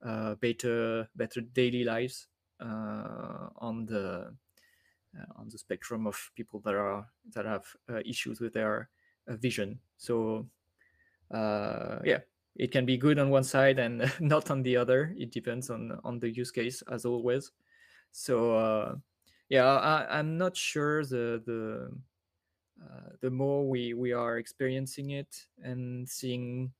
uh, 0.06 0.36
better 0.36 1.10
better 1.16 1.42
daily 1.42 1.84
lives 1.84 2.28
uh, 2.60 3.50
on 3.58 3.86
the 3.86 4.32
on 5.36 5.50
the 5.50 5.58
spectrum 5.58 6.06
of 6.06 6.32
people 6.36 6.60
that 6.60 6.76
are 6.76 7.08
that 7.34 7.46
have 7.46 7.66
issues 8.06 8.40
with 8.40 8.54
their 8.54 8.90
vision. 9.28 9.80
So 9.98 10.46
yeah, 11.32 12.20
it 12.56 12.72
can 12.72 12.86
be 12.86 12.98
good 12.98 13.20
on 13.20 13.30
one 13.30 13.44
side 13.44 13.80
and 13.80 14.12
not 14.20 14.52
on 14.52 14.64
the 14.64 14.78
other. 14.78 15.14
It 15.18 15.32
depends 15.32 15.70
on 15.70 16.00
on 16.04 16.20
the 16.20 16.30
use 16.30 16.52
case 16.52 16.84
as 16.92 17.06
always. 17.06 17.52
So 18.12 18.56
uh, 18.56 18.96
yeah, 19.50 19.66
I, 19.66 20.20
am 20.20 20.38
not 20.38 20.56
sure 20.56 21.04
the 21.06 21.42
the 21.46 21.92
uh, 22.84 23.10
the 23.22 23.30
more 23.30 23.68
we 23.68 23.94
we 23.94 24.14
are 24.14 24.38
experiencing 24.38 25.12
it 25.12 25.48
and 25.62 26.08
seeing 26.08 26.72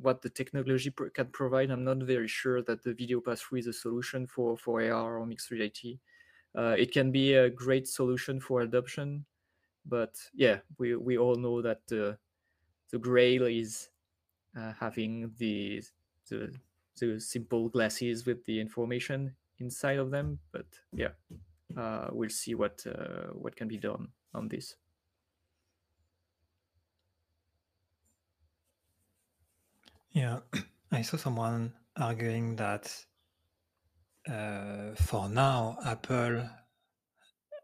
what 0.00 0.22
the 0.22 0.30
technology 0.30 0.92
can 1.14 1.26
provide, 1.26 1.70
I'm 1.70 1.84
not 1.84 1.98
very 1.98 2.28
sure 2.28 2.62
that 2.62 2.82
the 2.82 2.94
video 2.94 3.20
pass 3.20 3.40
through 3.40 3.58
is 3.58 3.66
a 3.66 3.72
solution 3.72 4.26
for 4.26 4.56
for 4.56 4.82
AR 4.82 5.18
or 5.18 5.26
mixed 5.26 5.50
reality. 5.50 5.98
Uh, 6.56 6.74
it 6.78 6.92
can 6.92 7.12
be 7.12 7.34
a 7.34 7.50
great 7.50 7.86
solution 7.86 8.40
for 8.40 8.62
adoption, 8.62 9.24
but 9.86 10.16
yeah, 10.34 10.58
we 10.78 10.96
we 10.96 11.18
all 11.18 11.36
know 11.36 11.62
that 11.62 11.86
the 11.86 12.16
the 12.90 12.98
grail 12.98 13.44
is 13.44 13.89
uh, 14.56 14.72
having 14.78 15.32
the, 15.38 15.82
the 16.28 16.52
the 16.98 17.20
simple 17.20 17.68
glasses 17.68 18.26
with 18.26 18.44
the 18.44 18.60
information 18.60 19.34
inside 19.58 19.98
of 19.98 20.10
them. 20.10 20.38
But 20.52 20.66
yeah, 20.92 21.10
uh, 21.76 22.08
we'll 22.12 22.30
see 22.30 22.54
what 22.54 22.84
uh, 22.86 23.32
what 23.32 23.56
can 23.56 23.68
be 23.68 23.78
done 23.78 24.08
on 24.34 24.48
this. 24.48 24.76
Yeah, 30.12 30.40
I 30.92 31.02
saw 31.02 31.16
someone 31.16 31.72
arguing 31.96 32.56
that 32.56 32.92
uh, 34.28 34.94
for 34.96 35.28
now, 35.28 35.78
Apple 35.84 36.48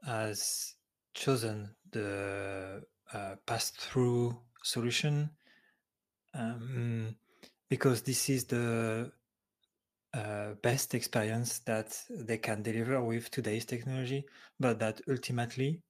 has 0.05 0.75
chosen 1.14 1.75
the 1.90 2.83
uh, 3.12 3.35
pass-through 3.47 4.38
solution 4.62 5.31
um, 6.37 7.16
because 7.69 8.02
this 8.02 8.28
is 8.28 8.45
the 8.45 9.11
uh, 10.14 10.55
best 10.62 10.95
experience 10.95 11.61
that 11.61 11.99
they 12.11 12.38
can 12.38 12.62
deliver 12.62 13.02
with 13.02 13.31
today's 13.31 13.64
technology, 13.64 14.25
but 14.59 14.78
that 14.78 15.00
ultimately 15.09 15.83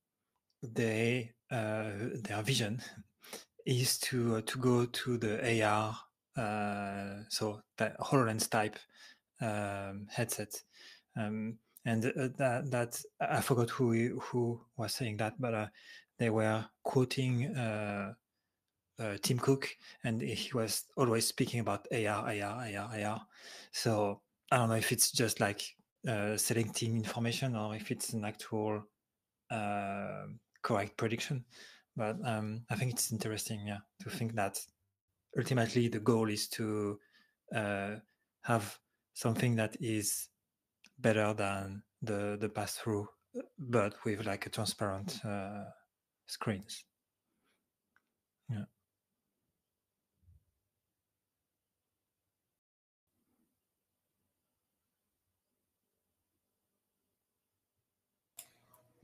they 0.62 1.32
uh, 1.50 1.90
their 2.22 2.42
vision 2.42 2.80
is 3.66 3.98
to 3.98 4.36
uh, 4.36 4.40
to 4.46 4.58
go 4.58 4.86
to 4.86 5.18
the 5.18 5.62
AR, 5.62 5.96
uh, 6.36 7.22
so 7.28 7.60
the 7.76 7.92
Hololens 8.00 8.48
type 8.48 8.78
um, 9.40 10.06
headset. 10.10 10.62
Um, 11.16 11.58
and 11.84 12.04
uh, 12.04 12.28
that, 12.36 12.70
that 12.70 13.02
I 13.20 13.40
forgot 13.40 13.70
who 13.70 14.18
who 14.20 14.60
was 14.76 14.94
saying 14.94 15.18
that, 15.18 15.34
but 15.38 15.54
uh, 15.54 15.66
they 16.18 16.30
were 16.30 16.64
quoting 16.82 17.54
uh, 18.98 19.02
uh, 19.02 19.16
Tim 19.22 19.38
Cook, 19.38 19.68
and 20.04 20.20
he 20.20 20.52
was 20.54 20.84
always 20.96 21.26
speaking 21.26 21.60
about 21.60 21.86
AR, 21.92 22.28
AR, 22.28 22.66
AR, 22.66 22.90
AR. 23.04 23.26
So 23.72 24.20
I 24.50 24.58
don't 24.58 24.68
know 24.68 24.76
if 24.76 24.92
it's 24.92 25.10
just 25.10 25.40
like 25.40 25.62
uh, 26.08 26.36
selecting 26.36 26.96
information 26.96 27.56
or 27.56 27.74
if 27.74 27.90
it's 27.90 28.12
an 28.12 28.24
actual 28.24 28.84
uh, 29.50 30.26
correct 30.62 30.96
prediction. 30.96 31.44
But 31.96 32.16
um, 32.24 32.62
I 32.70 32.76
think 32.76 32.92
it's 32.92 33.10
interesting, 33.12 33.66
yeah, 33.66 33.78
to 34.02 34.10
think 34.10 34.34
that 34.34 34.60
ultimately 35.36 35.88
the 35.88 36.00
goal 36.00 36.28
is 36.28 36.48
to 36.48 36.98
have 37.52 38.78
something 39.14 39.56
that 39.56 39.76
is 39.80 40.28
better 40.98 41.32
than 41.34 41.82
the 42.02 42.36
the 42.40 42.48
pass 42.48 42.76
through, 42.76 43.08
but 43.58 43.94
with 44.04 44.26
like 44.26 44.46
a 44.46 44.50
transparent 44.50 45.24
uh, 45.24 45.64
screens. 46.26 46.84
Yeah. 48.50 48.64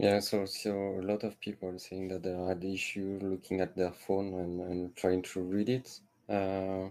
Yeah, 0.03 0.21
so 0.21 0.47
so 0.47 0.73
a 1.01 1.03
lot 1.03 1.25
of 1.25 1.41
people 1.41 1.79
saying 1.79 2.09
that 2.09 2.25
they 2.25 2.35
had 2.35 2.65
issue 2.65 3.21
looking 3.23 3.61
at 3.63 3.77
their 3.77 3.93
phone 3.93 4.35
and, 4.35 4.61
and 4.61 4.97
trying 4.97 5.23
to 5.23 5.41
read 5.41 5.71
it 5.71 6.01
uh, 6.29 6.91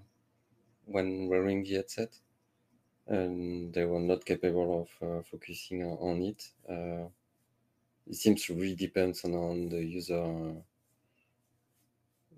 when 0.86 1.28
wearing 1.28 1.64
the 1.64 1.76
headset 1.76 2.18
and 3.08 3.74
they 3.74 3.86
were 3.86 4.00
not 4.00 4.26
capable 4.26 4.84
of 4.84 5.08
uh, 5.10 5.24
focusing 5.24 5.84
on 5.84 6.22
it. 6.24 6.44
Uh, 6.70 7.10
it 8.08 8.16
seems 8.16 8.46
to 8.46 8.56
really 8.56 8.76
depends 8.76 9.26
on, 9.26 9.34
on 9.36 9.70
the 9.70 9.84
user. 9.84 10.56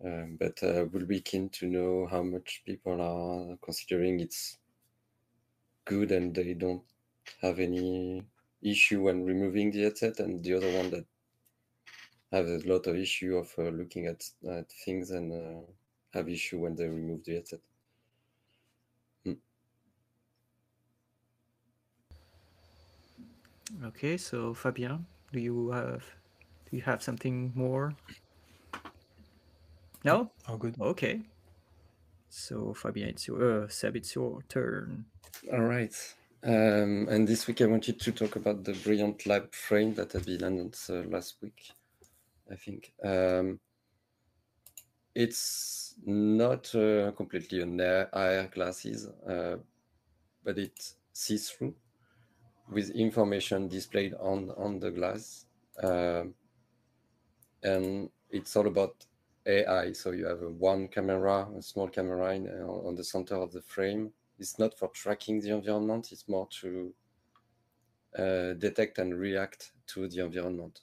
Uh, 0.05 0.25
but 0.39 0.63
uh, 0.63 0.85
we'll 0.91 1.05
be 1.05 1.21
keen 1.21 1.49
to 1.49 1.67
know 1.67 2.07
how 2.11 2.23
much 2.23 2.63
people 2.65 3.01
are 3.01 3.57
considering 3.63 4.19
it's 4.21 4.57
good 5.85 6.11
and 6.11 6.35
they 6.35 6.53
don't 6.55 6.83
have 7.41 7.59
any 7.59 8.23
issue 8.63 9.01
when 9.03 9.25
removing 9.25 9.71
the 9.71 9.83
headset, 9.83 10.19
and 10.19 10.43
the 10.43 10.53
other 10.55 10.71
one 10.77 10.89
that 10.91 11.05
have 12.31 12.47
a 12.47 12.57
lot 12.65 12.87
of 12.87 12.95
issue 12.95 13.37
of 13.37 13.53
uh, 13.57 13.69
looking 13.69 14.07
at, 14.07 14.23
at 14.49 14.71
things 14.85 15.11
and 15.11 15.31
uh, 15.31 15.61
have 16.13 16.27
issue 16.29 16.59
when 16.59 16.75
they 16.75 16.87
remove 16.87 17.23
the 17.25 17.35
headset. 17.35 17.59
Okay, 23.85 24.17
so 24.17 24.53
Fabien, 24.53 25.05
do 25.31 25.39
you 25.39 25.71
have 25.71 26.03
do 26.69 26.77
you 26.77 26.81
have 26.83 27.01
something 27.01 27.51
more? 27.55 27.95
No? 30.03 30.29
Oh, 30.47 30.57
good. 30.57 30.75
Okay. 30.79 31.21
So 32.29 32.73
Fabien, 32.73 33.09
it's 33.09 33.27
your 33.27 33.63
uh, 33.63 33.67
Seb, 33.67 33.95
it's 33.95 34.13
your 34.15 34.43
turn. 34.49 35.05
All 35.51 35.61
right. 35.61 35.93
Um, 36.45 37.07
and 37.09 37.25
this 37.25 37.47
week 37.47 37.61
I 37.61 37.67
wanted 37.67 38.01
to 38.01 38.11
talk 38.11 38.35
about 38.35 38.65
the 38.65 38.73
Brilliant 38.73 39.25
Lab 39.25 39.53
frame 39.53 39.93
that 39.93 40.11
had 40.11 40.25
been 40.25 40.43
announced 40.43 40.89
uh, 40.89 41.03
last 41.07 41.37
week, 41.41 41.71
I 42.51 42.55
think. 42.55 42.91
Um, 43.01 43.59
it's 45.15 45.95
not 46.05 46.73
uh, 46.75 47.11
completely 47.11 47.61
an 47.61 47.79
AR 47.79 48.49
glasses, 48.53 49.07
uh, 49.07 49.55
but 50.43 50.57
it 50.57 50.93
sees 51.13 51.49
through 51.49 51.75
with 52.69 52.89
information 52.89 53.67
displayed 53.67 54.13
on 54.15 54.49
on 54.57 54.79
the 54.79 54.89
glass 54.89 55.45
um, 55.81 56.33
and 57.61 58.09
it's 58.29 58.55
all 58.55 58.67
about 58.67 59.05
AI. 59.45 59.93
So 59.93 60.11
you 60.11 60.25
have 60.25 60.41
a 60.41 60.49
one 60.49 60.87
camera, 60.87 61.47
a 61.57 61.61
small 61.61 61.87
camera 61.87 62.33
in, 62.33 62.47
uh, 62.47 62.67
on 62.67 62.95
the 62.95 63.03
center 63.03 63.35
of 63.35 63.51
the 63.51 63.61
frame. 63.61 64.11
It's 64.39 64.59
not 64.59 64.77
for 64.77 64.89
tracking 64.89 65.39
the 65.41 65.51
environment. 65.51 66.11
It's 66.11 66.27
more 66.27 66.47
to 66.61 66.93
uh, 68.17 68.53
detect 68.53 68.99
and 68.99 69.17
react 69.17 69.71
to 69.87 70.07
the 70.07 70.23
environment. 70.23 70.81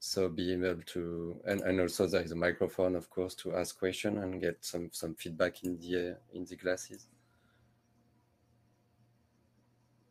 So 0.00 0.28
being 0.28 0.64
able 0.64 0.82
to, 0.82 1.40
and, 1.46 1.60
and 1.60 1.80
also 1.80 2.06
there 2.06 2.22
is 2.22 2.32
a 2.32 2.36
microphone, 2.36 2.96
of 2.96 3.08
course, 3.08 3.34
to 3.36 3.54
ask 3.54 3.78
question 3.78 4.18
and 4.18 4.40
get 4.40 4.64
some 4.64 4.90
some 4.92 5.14
feedback 5.14 5.62
in 5.62 5.78
the 5.78 6.18
in 6.32 6.44
the 6.44 6.56
glasses 6.56 7.06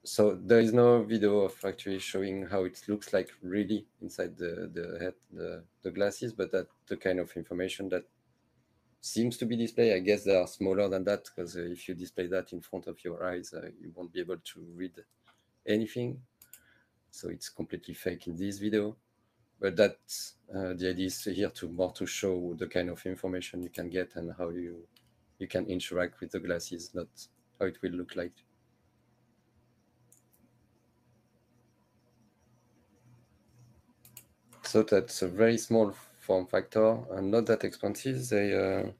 so 0.03 0.35
there 0.43 0.59
is 0.59 0.73
no 0.73 1.03
video 1.03 1.41
of 1.41 1.53
actually 1.63 1.99
showing 1.99 2.45
how 2.47 2.63
it 2.63 2.81
looks 2.87 3.13
like 3.13 3.29
really 3.43 3.85
inside 4.01 4.35
the 4.37 4.69
the 4.73 4.97
head 4.99 5.13
the, 5.31 5.63
the 5.83 5.91
glasses 5.91 6.33
but 6.33 6.51
that 6.51 6.67
the 6.87 6.97
kind 6.97 7.19
of 7.19 7.31
information 7.35 7.87
that 7.89 8.03
seems 9.01 9.35
to 9.35 9.45
be 9.45 9.57
displayed 9.57 9.93
i 9.93 9.99
guess 9.99 10.23
they 10.23 10.35
are 10.35 10.47
smaller 10.47 10.87
than 10.87 11.03
that 11.03 11.23
because 11.25 11.57
uh, 11.57 11.61
if 11.61 11.89
you 11.89 11.95
display 11.95 12.27
that 12.27 12.53
in 12.53 12.61
front 12.61 12.87
of 12.87 13.03
your 13.03 13.23
eyes 13.25 13.53
uh, 13.53 13.67
you 13.81 13.91
won't 13.95 14.13
be 14.13 14.19
able 14.19 14.37
to 14.37 14.63
read 14.75 14.93
anything. 15.67 16.19
So 17.09 17.29
it's 17.29 17.49
completely 17.49 17.93
fake 17.93 18.27
in 18.27 18.37
this 18.37 18.59
video. 18.59 18.95
But 19.59 19.75
that 19.75 19.97
uh, 20.53 20.73
the 20.73 20.89
idea 20.89 21.05
is 21.05 21.23
here 21.23 21.49
to 21.49 21.69
more 21.69 21.91
to 21.93 22.05
show 22.05 22.55
the 22.57 22.67
kind 22.67 22.89
of 22.89 23.05
information 23.05 23.61
you 23.61 23.69
can 23.69 23.89
get 23.89 24.15
and 24.15 24.33
how 24.37 24.49
you 24.49 24.87
you 25.37 25.47
can 25.47 25.65
interact 25.67 26.19
with 26.19 26.31
the 26.31 26.39
glasses 26.39 26.91
not 26.93 27.07
how 27.59 27.67
it 27.67 27.77
will 27.81 27.91
look 27.91 28.15
like. 28.15 28.33
So 34.63 34.83
that's 34.83 35.21
a 35.21 35.27
very 35.27 35.57
small 35.57 35.93
form 36.21 36.45
factor 36.45 36.99
and 37.11 37.31
not 37.31 37.45
that 37.47 37.63
expensive. 37.63 38.29
They 38.29 38.53
uh, 38.53 38.91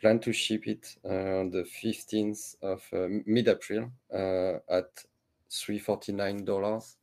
plan 0.00 0.18
to 0.20 0.32
ship 0.32 0.66
it 0.66 0.96
uh, 1.04 1.40
on 1.40 1.50
the 1.50 1.64
15th 1.64 2.56
of 2.62 2.82
uh, 2.92 3.08
mid-April 3.26 3.90
uh, 4.12 4.58
at 4.68 5.04
$349. 5.50 6.96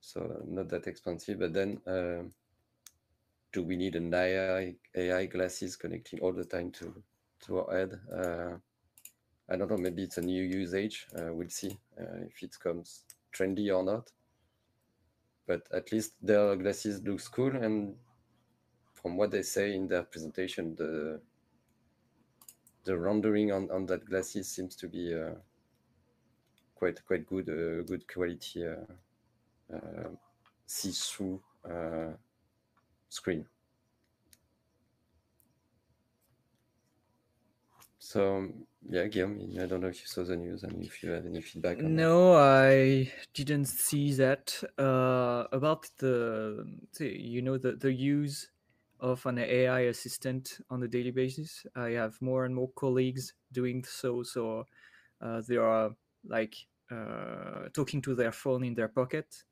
So 0.00 0.42
not 0.46 0.68
that 0.68 0.86
expensive, 0.86 1.38
but 1.38 1.52
then 1.52 1.80
uh, 1.86 2.28
do 3.52 3.62
we 3.62 3.76
need 3.76 3.96
an 3.96 4.12
AI, 4.12 4.74
AI 4.94 5.26
glasses 5.26 5.76
connecting 5.76 6.20
all 6.20 6.32
the 6.32 6.44
time 6.44 6.70
to, 6.72 7.02
to 7.46 7.60
our 7.60 7.76
head? 7.76 8.00
Uh, 8.12 8.56
I 9.48 9.56
don't 9.56 9.70
know, 9.70 9.78
maybe 9.78 10.02
it's 10.02 10.18
a 10.18 10.22
new 10.22 10.42
usage. 10.42 11.06
we'll 11.14 11.48
see 11.48 11.76
if 11.96 12.42
it 12.42 12.56
comes 12.60 13.04
trendy 13.32 13.74
or 13.74 13.84
not 13.84 14.10
but 15.46 15.62
at 15.72 15.92
least 15.92 16.14
their 16.20 16.56
glasses 16.56 17.02
looks 17.02 17.28
cool 17.28 17.54
and 17.54 17.94
from 19.06 19.16
what 19.16 19.30
they 19.30 19.42
say 19.42 19.72
in 19.72 19.86
their 19.86 20.02
presentation 20.02 20.74
the 20.74 21.20
the 22.82 22.98
rendering 22.98 23.52
on, 23.52 23.70
on 23.70 23.86
that 23.86 24.04
glasses 24.04 24.48
seems 24.48 24.74
to 24.74 24.88
be 24.88 25.14
uh, 25.14 25.30
quite 26.74 26.98
quite 27.06 27.24
good 27.24 27.48
uh, 27.48 27.84
good 27.84 28.04
quality 28.12 28.66
uh, 28.66 28.74
uh 29.72 30.08
see-through 30.66 31.40
uh, 31.70 32.10
screen 33.08 33.46
So 38.00 38.48
yeah, 38.88 39.06
Guillaume, 39.08 39.58
I 39.60 39.66
don't 39.66 39.80
know 39.80 39.88
if 39.88 40.00
you 40.00 40.06
saw 40.06 40.22
the 40.22 40.36
news 40.36 40.62
and 40.62 40.84
if 40.84 41.02
you 41.02 41.10
had 41.10 41.26
any 41.26 41.40
feedback. 41.42 41.78
no, 41.78 42.34
that. 42.34 42.40
I 42.40 43.12
didn't 43.34 43.64
see 43.64 44.12
that. 44.14 44.62
Uh, 44.78 45.44
about 45.50 45.90
the, 45.98 46.64
you 47.00 47.42
know, 47.42 47.58
the 47.58 47.72
the 47.72 47.92
use 47.92 48.48
of 49.00 49.24
an 49.26 49.38
AI 49.38 49.80
assistant 49.80 50.58
on 50.70 50.82
a 50.82 50.88
daily 50.88 51.10
basis. 51.10 51.66
I 51.74 51.90
have 51.90 52.20
more 52.20 52.44
and 52.44 52.54
more 52.54 52.70
colleagues 52.76 53.34
doing 53.52 53.84
so. 53.84 54.22
So 54.22 54.64
uh, 55.20 55.42
there 55.46 55.64
are 55.64 55.90
like 56.26 56.56
uh, 56.90 57.68
talking 57.72 58.02
to 58.02 58.14
their 58.14 58.32
phone 58.32 58.64
in 58.64 58.74
their 58.74 58.88
pocket, 58.88 59.44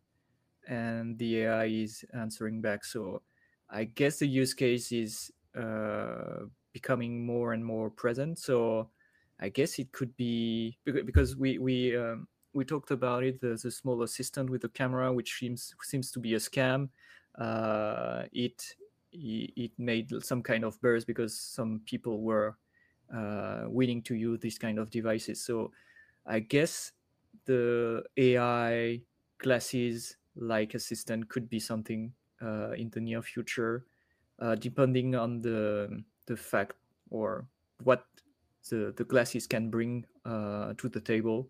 and 0.69 1.19
the 1.19 1.43
AI 1.43 1.65
is 1.67 2.05
answering 2.15 2.61
back. 2.61 2.85
So 2.85 3.23
I 3.71 3.85
guess 3.85 4.19
the 4.19 4.27
use 4.29 4.55
case 4.55 4.93
is 4.93 5.31
uh, 5.59 6.47
becoming 6.73 7.25
more 7.25 7.53
and 7.53 7.65
more 7.65 7.91
present. 7.91 8.39
So 8.39 8.91
I 9.41 9.49
guess 9.49 9.79
it 9.79 9.93
could 9.93 10.17
be 10.17 10.79
because 10.85 11.37
we 11.37 11.59
we 11.59 11.97
um, 11.97 12.29
we 12.53 12.65
talked 12.65 12.91
about 12.91 13.25
it 13.25 13.41
the, 13.41 13.59
the 13.61 13.71
small 13.71 14.03
assistant 14.03 14.51
with 14.51 14.63
the 14.63 14.69
camera, 14.69 15.13
which 15.13 15.35
seems 15.39 15.75
seems 15.83 16.11
to 16.13 16.21
be 16.21 16.35
a 16.35 16.39
scam. 16.39 16.89
Uh, 17.39 18.23
it 18.33 18.77
it 19.15 19.71
made 19.79 20.11
some 20.23 20.43
kind 20.43 20.65
of 20.65 20.81
buzz 20.83 21.05
because 21.05 21.39
some 21.39 21.81
people 21.87 22.21
were 22.21 22.57
uh, 23.15 23.65
willing 23.69 24.03
to 24.03 24.15
use 24.15 24.41
these 24.41 24.59
kind 24.59 24.79
of 24.79 24.91
devices. 24.91 25.41
So 25.45 25.71
I 26.27 26.41
guess 26.41 26.93
the 27.45 28.03
AI 28.17 29.01
glasses 29.39 30.17
like 30.37 30.75
assistant 30.75 31.29
could 31.29 31.49
be 31.49 31.61
something 31.61 32.13
uh, 32.43 32.73
in 32.73 32.91
the 32.91 33.01
near 33.01 33.23
future, 33.23 33.87
uh, 34.41 34.55
depending 34.57 35.15
on 35.15 35.41
the 35.41 36.03
the 36.27 36.37
fact 36.37 36.77
or 37.11 37.47
what 37.83 38.07
the, 38.71 38.95
the 38.97 39.05
glasses 39.05 39.47
can 39.47 39.71
bring 39.71 40.07
uh, 40.25 40.73
to 40.79 40.89
the 40.89 41.01
table. 41.01 41.49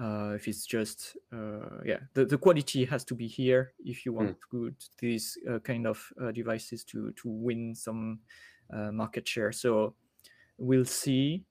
Uh, 0.00 0.34
if 0.34 0.46
it's 0.46 0.66
just 0.66 1.16
uh, 1.32 1.80
yeah, 1.84 2.00
the, 2.12 2.26
the 2.26 2.36
quality 2.36 2.84
has 2.84 3.04
to 3.04 3.14
be 3.14 3.26
here 3.26 3.72
if 3.78 4.04
you 4.04 4.12
want 4.12 4.36
mm. 4.52 4.74
these 4.98 5.38
uh, 5.50 5.58
kind 5.60 5.86
of 5.86 6.12
devices 6.34 6.84
to 6.84 7.12
to 7.12 7.28
win 7.28 7.74
some 7.74 8.20
market 8.92 9.26
share. 9.26 9.52
So 9.52 9.94
we'll 10.58 10.84
see. 10.84 11.44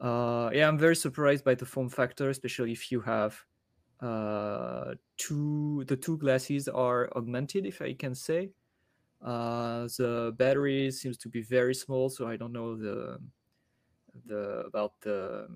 yeah, 0.00 0.66
I'm 0.68 0.78
very 0.78 0.96
surprised 0.96 1.44
by 1.44 1.54
the 1.54 1.66
form 1.66 1.90
factor, 1.90 2.30
especially 2.30 2.72
if 2.72 2.90
you 2.90 3.00
have 3.00 3.44
uh, 4.02 4.94
two 5.18 5.84
the 5.86 5.96
two 5.96 6.16
glasses 6.16 6.68
are 6.68 7.10
augmented 7.16 7.66
if 7.66 7.82
i 7.82 7.92
can 7.92 8.14
say 8.14 8.50
uh, 9.22 9.86
the 9.98 10.34
battery 10.38 10.90
seems 10.90 11.18
to 11.18 11.28
be 11.28 11.42
very 11.42 11.74
small 11.74 12.08
so 12.08 12.26
i 12.26 12.36
don't 12.36 12.52
know 12.52 12.74
the 12.74 13.18
the 14.26 14.64
about 14.66 14.94
the 15.02 15.46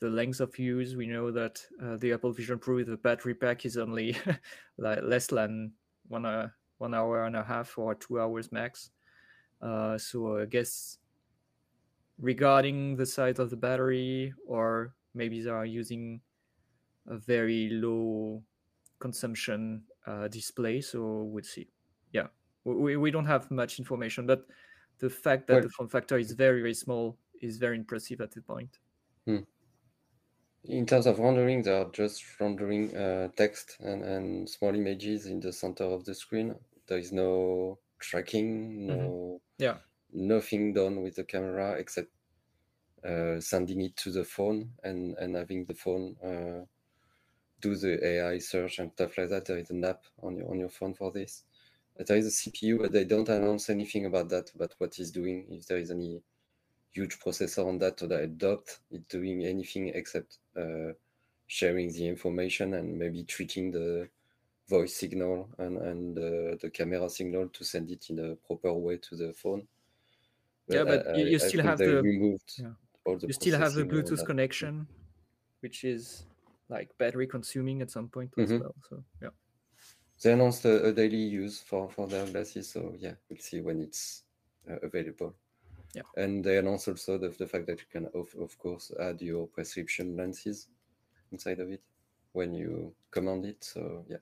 the 0.00 0.08
length 0.08 0.40
of 0.40 0.58
use 0.58 0.94
we 0.94 1.06
know 1.06 1.30
that 1.30 1.60
uh, 1.82 1.96
the 1.96 2.12
apple 2.12 2.32
vision 2.32 2.58
pro 2.58 2.76
with 2.76 2.88
the 2.88 2.96
battery 2.98 3.34
pack 3.34 3.64
is 3.64 3.76
only 3.76 4.16
like 4.78 5.00
less 5.02 5.28
than 5.28 5.72
one 6.08 6.26
uh, 6.26 6.48
one 6.78 6.94
hour 6.94 7.24
and 7.24 7.36
a 7.36 7.42
half 7.42 7.76
or 7.78 7.94
two 7.94 8.20
hours 8.20 8.52
max 8.52 8.90
uh, 9.62 9.96
so 9.96 10.38
i 10.38 10.44
guess 10.44 10.98
regarding 12.18 12.96
the 12.96 13.06
size 13.06 13.38
of 13.38 13.50
the 13.50 13.56
battery 13.56 14.32
or 14.46 14.94
maybe 15.14 15.40
they 15.40 15.50
are 15.50 15.66
using 15.66 16.20
a 17.08 17.16
very 17.16 17.68
low 17.70 18.42
consumption 18.98 19.82
uh, 20.06 20.28
display. 20.28 20.80
So 20.80 21.22
we'll 21.24 21.44
see. 21.44 21.68
Yeah, 22.12 22.28
we, 22.64 22.96
we 22.96 23.10
don't 23.10 23.26
have 23.26 23.50
much 23.50 23.78
information, 23.78 24.26
but 24.26 24.46
the 24.98 25.10
fact 25.10 25.46
that 25.48 25.54
well, 25.54 25.62
the 25.62 25.68
form 25.68 25.88
factor 25.88 26.18
is 26.18 26.32
very 26.32 26.60
very 26.60 26.74
small 26.74 27.18
is 27.42 27.58
very 27.58 27.76
impressive 27.76 28.20
at 28.20 28.30
the 28.30 28.40
point. 28.40 28.78
Hmm. 29.26 29.38
In 30.68 30.86
terms 30.86 31.06
of 31.06 31.18
rendering, 31.18 31.62
they 31.62 31.72
are 31.72 31.90
just 31.92 32.24
rendering 32.40 32.96
uh, 32.96 33.28
text 33.36 33.76
and, 33.80 34.02
and 34.02 34.48
small 34.48 34.74
images 34.74 35.26
in 35.26 35.40
the 35.40 35.52
center 35.52 35.84
of 35.84 36.04
the 36.04 36.14
screen. 36.14 36.54
There 36.88 36.98
is 36.98 37.12
no 37.12 37.78
tracking, 37.98 38.86
no 38.86 38.94
mm-hmm. 38.94 39.62
yeah, 39.62 39.76
nothing 40.12 40.72
done 40.72 41.02
with 41.02 41.16
the 41.16 41.24
camera 41.24 41.72
except 41.72 42.08
uh, 43.04 43.40
sending 43.40 43.80
it 43.82 43.96
to 43.98 44.10
the 44.10 44.24
phone 44.24 44.70
and 44.82 45.16
and 45.18 45.36
having 45.36 45.64
the 45.64 45.74
phone 45.74 46.16
uh, 46.24 46.64
do 47.60 47.76
the 47.76 48.04
AI 48.04 48.38
search 48.38 48.78
and 48.78 48.92
stuff 48.92 49.18
like 49.18 49.28
that. 49.28 49.44
There 49.44 49.58
is 49.58 49.70
an 49.70 49.84
app 49.84 50.04
on 50.22 50.36
your 50.36 50.50
on 50.50 50.58
your 50.58 50.68
phone 50.68 50.94
for 50.94 51.12
this. 51.12 51.44
But 51.96 52.08
there 52.08 52.18
is 52.18 52.26
a 52.26 52.50
CPU, 52.50 52.78
but 52.78 52.92
they 52.92 53.04
don't 53.04 53.28
announce 53.28 53.70
anything 53.70 54.04
about 54.04 54.28
that, 54.28 54.50
But 54.54 54.74
what 54.78 54.98
is 54.98 55.10
doing. 55.10 55.46
If 55.50 55.66
there 55.66 55.78
is 55.78 55.90
any 55.90 56.22
huge 56.96 57.18
processor 57.20 57.66
on 57.66 57.78
that, 57.78 57.96
that 57.98 58.22
adopt 58.30 58.80
it 58.90 59.06
doing 59.08 59.44
anything 59.44 59.88
except 59.94 60.38
uh, 60.56 60.92
sharing 61.46 61.92
the 61.92 62.06
information 62.08 62.74
and 62.74 62.98
maybe 62.98 63.22
tweaking 63.24 63.70
the 63.70 64.08
voice 64.68 64.94
signal 64.94 65.48
and 65.58 65.74
and 65.90 66.18
uh, 66.18 66.56
the 66.62 66.70
camera 66.72 67.08
signal 67.08 67.48
to 67.48 67.62
send 67.64 67.90
it 67.90 68.10
in 68.10 68.18
a 68.18 68.34
proper 68.46 68.72
way 68.72 68.96
to 68.96 69.14
the 69.16 69.32
phone. 69.32 69.62
But 70.66 70.74
yeah, 70.76 70.84
but 70.84 71.00
I, 71.08 71.16
you, 71.18 71.38
still 71.38 71.62
have 71.62 71.78
the, 71.78 72.02
yeah. 72.58 72.72
the 73.04 73.26
you 73.28 73.32
still 73.32 73.58
have 73.58 73.74
the 73.74 73.84
Bluetooth 73.84 74.24
connection, 74.26 74.88
which 75.60 75.84
is 75.84 76.24
like 76.68 76.88
battery 76.98 77.28
consuming 77.28 77.82
at 77.82 77.90
some 77.90 78.08
point 78.08 78.32
mm-hmm. 78.32 78.54
as 78.54 78.60
well. 78.60 78.74
So 78.88 79.04
yeah. 79.22 79.28
They 80.22 80.32
announced 80.32 80.64
a, 80.64 80.86
a, 80.86 80.92
daily 80.92 81.24
use 81.42 81.60
for 81.60 81.90
for 81.90 82.08
their 82.08 82.26
glasses, 82.26 82.72
so 82.72 82.94
yeah, 82.98 83.14
we'll 83.28 83.38
see 83.38 83.60
when 83.60 83.80
it's 83.80 84.22
uh, 84.68 84.78
available. 84.82 85.34
Yeah. 85.96 86.02
And 86.22 86.44
they 86.44 86.58
announced 86.58 86.88
also 86.88 87.16
the, 87.16 87.30
the 87.30 87.46
fact 87.46 87.66
that 87.68 87.80
you 87.80 87.86
can 87.90 88.06
of, 88.14 88.28
of 88.38 88.58
course 88.58 88.92
add 89.00 89.22
your 89.22 89.46
prescription 89.46 90.14
lenses 90.14 90.68
inside 91.32 91.58
of 91.58 91.70
it 91.70 91.80
when 92.32 92.52
you 92.52 92.92
command 93.10 93.46
it. 93.46 93.64
So 93.64 94.04
yeah. 94.06 94.18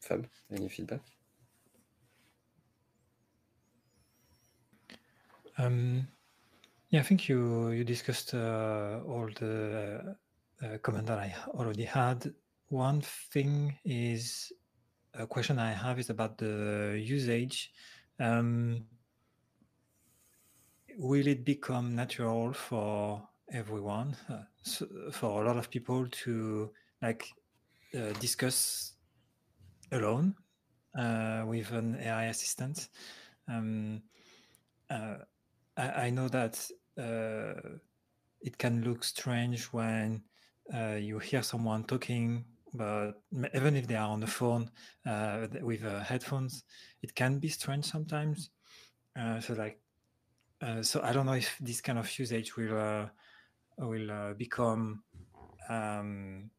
Fab, 0.00 0.28
any 0.52 0.68
feedback? 0.68 1.00
Um, 5.58 6.06
yeah, 6.90 7.00
I 7.00 7.02
think 7.02 7.28
you 7.28 7.70
you 7.70 7.82
discussed 7.82 8.34
uh, 8.34 9.00
all 9.04 9.28
the 9.40 10.16
uh, 10.62 10.78
comment 10.78 11.06
that 11.06 11.18
I 11.18 11.34
already 11.48 11.84
had. 11.84 12.32
One 12.68 13.00
thing 13.32 13.76
is 13.84 14.52
a 15.14 15.26
question 15.26 15.58
I 15.58 15.72
have 15.72 15.98
is 15.98 16.10
about 16.10 16.38
the 16.38 17.02
usage. 17.02 17.72
Um, 18.18 18.86
will 20.98 21.26
it 21.26 21.44
become 21.44 21.94
natural 21.94 22.52
for 22.52 23.28
everyone, 23.52 24.16
uh, 24.28 24.42
so 24.62 24.86
for 25.12 25.42
a 25.42 25.46
lot 25.46 25.56
of 25.56 25.70
people 25.70 26.06
to 26.08 26.70
like 27.02 27.26
uh, 27.94 28.12
discuss 28.20 28.94
alone 29.92 30.34
uh, 30.98 31.44
with 31.46 31.70
an 31.72 31.96
AI 32.00 32.24
assistant? 32.24 32.88
Um, 33.48 34.02
uh, 34.90 35.16
I, 35.76 36.06
I 36.06 36.10
know 36.10 36.28
that 36.28 36.68
uh, 36.98 37.60
it 38.40 38.58
can 38.58 38.82
look 38.82 39.04
strange 39.04 39.64
when 39.66 40.22
uh, 40.74 40.94
you 40.94 41.18
hear 41.18 41.42
someone 41.42 41.84
talking, 41.84 42.44
but 42.74 43.12
even 43.54 43.76
if 43.76 43.86
they 43.86 43.96
are 43.96 44.08
on 44.08 44.20
the 44.20 44.26
phone 44.26 44.70
uh, 45.06 45.46
with 45.62 45.84
uh, 45.84 46.00
headphones, 46.00 46.64
it 47.02 47.14
can 47.14 47.38
be 47.38 47.48
strange 47.48 47.84
sometimes. 47.84 48.50
Uh, 49.18 49.40
so 49.40 49.54
like, 49.54 49.80
uh, 50.62 50.82
so 50.82 51.00
I 51.02 51.12
don't 51.12 51.26
know 51.26 51.32
if 51.32 51.56
this 51.60 51.80
kind 51.80 51.98
of 51.98 52.18
usage 52.18 52.56
will 52.56 53.10
will 53.78 54.34
become 54.34 55.02
um, 55.68 56.50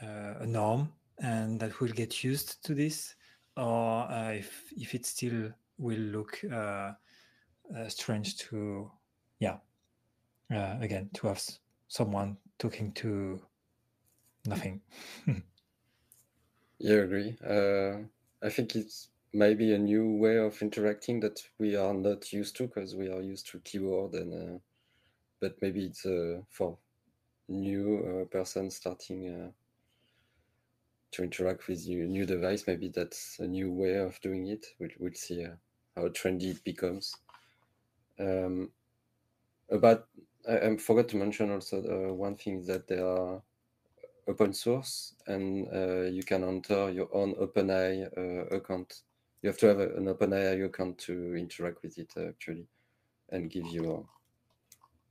a 0.00 0.46
norm 0.46 0.92
and 1.18 1.58
that 1.60 1.80
will 1.80 1.88
get 1.88 2.22
used 2.22 2.62
to 2.64 2.74
this, 2.74 3.14
or 3.56 4.06
if 4.10 4.72
if 4.76 4.94
it 4.94 5.06
still 5.06 5.50
will 5.78 5.98
look 5.98 6.38
uh, 7.74 7.88
strange 7.88 8.36
to 8.36 8.90
yeah 9.40 9.56
uh, 10.52 10.76
again 10.80 11.10
to 11.14 11.26
have 11.26 11.42
someone 11.88 12.36
talking 12.58 12.92
to 12.92 13.40
nothing. 14.46 14.80
Yeah 16.78 16.96
I 16.96 17.04
agree. 17.04 17.36
Uh, 17.42 18.04
i 18.42 18.50
think 18.50 18.76
it's 18.76 19.08
maybe 19.32 19.72
a 19.72 19.78
new 19.78 20.12
way 20.16 20.36
of 20.36 20.60
interacting 20.60 21.20
that 21.20 21.40
we 21.58 21.74
are 21.74 21.94
not 21.94 22.32
used 22.32 22.54
to 22.56 22.66
because 22.66 22.94
we 22.94 23.08
are 23.08 23.22
used 23.22 23.46
to 23.48 23.60
keyboard 23.60 24.12
and 24.14 24.32
uh, 24.34 24.58
but 25.40 25.56
maybe 25.62 25.86
it's 25.86 26.04
uh, 26.04 26.40
for 26.50 26.78
new 27.48 27.98
uh, 27.98 28.24
person 28.26 28.70
starting 28.70 29.28
uh, 29.28 29.50
to 31.12 31.22
interact 31.22 31.68
with 31.68 31.86
your 31.86 32.06
new 32.06 32.26
device 32.26 32.64
maybe 32.66 32.88
that's 32.88 33.38
a 33.38 33.46
new 33.46 33.72
way 33.72 33.96
of 33.96 34.20
doing 34.20 34.48
it. 34.48 34.66
We'll, 34.78 34.90
we'll 34.98 35.14
see 35.14 35.46
how 35.96 36.08
trendy 36.08 36.50
it 36.50 36.64
becomes. 36.64 37.14
Um, 38.18 38.70
about 39.70 40.06
I, 40.48 40.58
I, 40.58 40.76
forgot 40.76 41.08
to 41.10 41.16
mention 41.16 41.50
also 41.50 41.78
uh, 41.82 42.12
one 42.12 42.36
thing 42.36 42.64
that 42.66 42.88
there 42.88 43.06
are 43.06 43.42
open 44.28 44.52
source 44.52 45.14
and 45.26 45.68
uh, 45.72 46.02
you 46.02 46.22
can 46.22 46.44
enter 46.44 46.90
your 46.90 47.08
own 47.14 47.34
OpenAI 47.34 48.06
uh, 48.16 48.56
account. 48.56 49.02
You 49.42 49.48
have 49.50 49.58
to 49.58 49.66
have 49.66 49.80
an 49.80 50.06
OpenAI 50.06 50.64
account 50.64 50.98
to 50.98 51.36
interact 51.36 51.82
with 51.82 51.98
it 51.98 52.12
actually, 52.16 52.66
and 53.30 53.50
give 53.50 53.66
you 53.66 54.06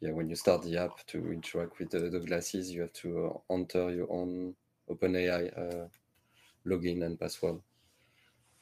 yeah 0.01 0.11
when 0.11 0.29
you 0.29 0.35
start 0.35 0.61
the 0.63 0.77
app 0.77 1.05
to 1.07 1.31
interact 1.31 1.79
with 1.79 1.89
the, 1.89 2.09
the 2.09 2.19
glasses 2.19 2.71
you 2.71 2.81
have 2.81 2.93
to 2.93 3.27
uh, 3.27 3.53
enter 3.53 3.89
your 3.91 4.11
own 4.11 4.53
openai 4.89 5.89
login 6.65 7.05
and 7.05 7.17
password 7.17 7.61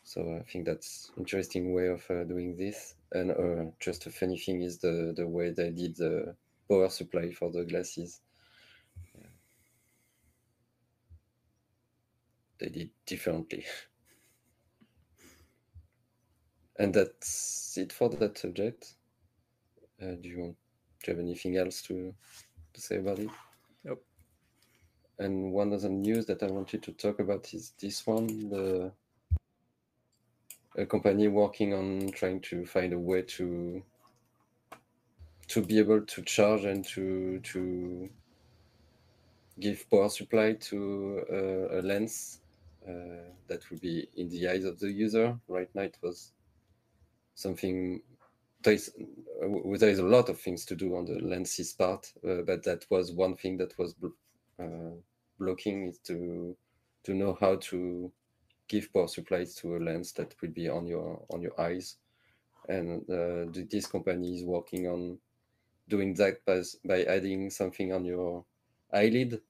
so 0.03 0.37
I 0.37 0.43
think 0.51 0.65
that's 0.65 1.11
interesting 1.17 1.73
way 1.73 1.87
of 1.87 2.03
uh, 2.11 2.25
doing 2.25 2.57
this. 2.57 2.95
And 3.13 3.31
uh, 3.31 3.71
just 3.79 4.05
a 4.05 4.11
funny 4.11 4.37
thing 4.37 4.61
is 4.61 4.77
the 4.79 5.13
the 5.15 5.27
way 5.27 5.51
they 5.51 5.71
did 5.71 5.95
the 5.95 6.35
power 6.69 6.89
supply 6.89 7.31
for 7.31 7.51
the 7.51 7.63
glasses. 7.63 8.19
They 12.63 12.69
did 12.69 12.89
differently. 13.05 13.65
and 16.79 16.93
that's 16.93 17.77
it 17.77 17.91
for 17.91 18.07
that 18.07 18.37
subject. 18.37 18.95
Uh, 20.01 20.15
do 20.21 20.29
you 20.29 20.39
want? 20.39 20.55
Do 21.03 21.11
you 21.11 21.17
have 21.17 21.25
anything 21.25 21.57
else 21.57 21.81
to 21.83 22.13
to 22.73 22.81
say 22.81 22.99
about 22.99 23.19
it? 23.19 23.29
Nope. 23.83 24.05
And 25.19 25.51
one 25.51 25.73
other 25.73 25.89
news 25.89 26.25
that 26.27 26.41
I 26.41 26.47
wanted 26.47 26.81
to 26.83 26.93
talk 26.93 27.19
about 27.19 27.53
is 27.53 27.73
this 27.81 28.07
one: 28.07 28.27
the 28.49 28.93
a 30.77 30.85
company 30.85 31.27
working 31.27 31.73
on 31.73 32.11
trying 32.13 32.39
to 32.41 32.65
find 32.65 32.93
a 32.93 32.99
way 32.99 33.23
to 33.23 33.83
to 35.49 35.61
be 35.61 35.79
able 35.79 36.05
to 36.05 36.21
charge 36.21 36.63
and 36.63 36.85
to 36.85 37.39
to 37.39 38.09
give 39.59 39.85
power 39.89 40.07
supply 40.07 40.53
to 40.53 41.25
uh, 41.29 41.79
a 41.79 41.81
lens 41.81 42.39
uh, 42.87 43.31
that 43.47 43.69
will 43.69 43.79
be 43.79 44.07
in 44.15 44.29
the 44.29 44.47
eyes 44.49 44.65
of 44.65 44.79
the 44.79 44.91
user. 44.91 45.37
Right 45.47 45.69
now, 45.73 45.83
it 45.83 45.97
was 46.01 46.31
something. 47.35 48.01
There 48.63 48.73
is, 48.73 48.93
uh, 49.43 49.77
there 49.77 49.89
is 49.89 49.99
a 49.99 50.03
lot 50.03 50.29
of 50.29 50.39
things 50.39 50.65
to 50.65 50.75
do 50.75 50.95
on 50.95 51.05
the 51.05 51.19
lenses 51.19 51.73
part, 51.73 52.11
uh, 52.27 52.43
but 52.45 52.63
that 52.63 52.85
was 52.89 53.11
one 53.11 53.35
thing 53.35 53.57
that 53.57 53.77
was 53.77 53.93
uh, 54.59 54.95
blocking 55.39 55.87
is 55.87 55.99
to 55.99 56.55
to 57.03 57.13
know 57.13 57.37
how 57.41 57.55
to 57.57 58.11
give 58.69 58.91
power 58.93 59.07
supplies 59.09 59.55
to 59.55 59.75
a 59.75 59.79
lens 59.79 60.13
that 60.13 60.33
will 60.41 60.51
be 60.51 60.69
on 60.69 60.87
your 60.87 61.25
on 61.29 61.41
your 61.41 61.59
eyes 61.59 61.97
and 62.69 63.01
uh, 63.09 63.45
this 63.69 63.87
company 63.87 64.37
is 64.37 64.43
working 64.45 64.87
on 64.87 65.17
doing 65.89 66.13
that 66.15 66.43
by, 66.45 66.61
by 66.85 67.03
adding 67.03 67.49
something 67.49 67.91
on 67.91 68.05
your 68.05 68.45
eyelid 68.93 69.41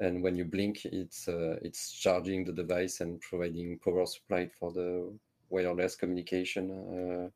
and 0.00 0.22
when 0.22 0.36
you 0.36 0.44
blink 0.44 0.84
it's 0.84 1.28
uh, 1.28 1.56
it's 1.62 1.92
charging 1.92 2.44
the 2.44 2.52
device 2.52 3.00
and 3.00 3.20
providing 3.20 3.78
power 3.78 4.06
supply 4.06 4.48
for 4.58 4.72
the 4.72 5.12
wireless 5.48 5.96
communication 5.96 6.70
uh, 6.70 7.28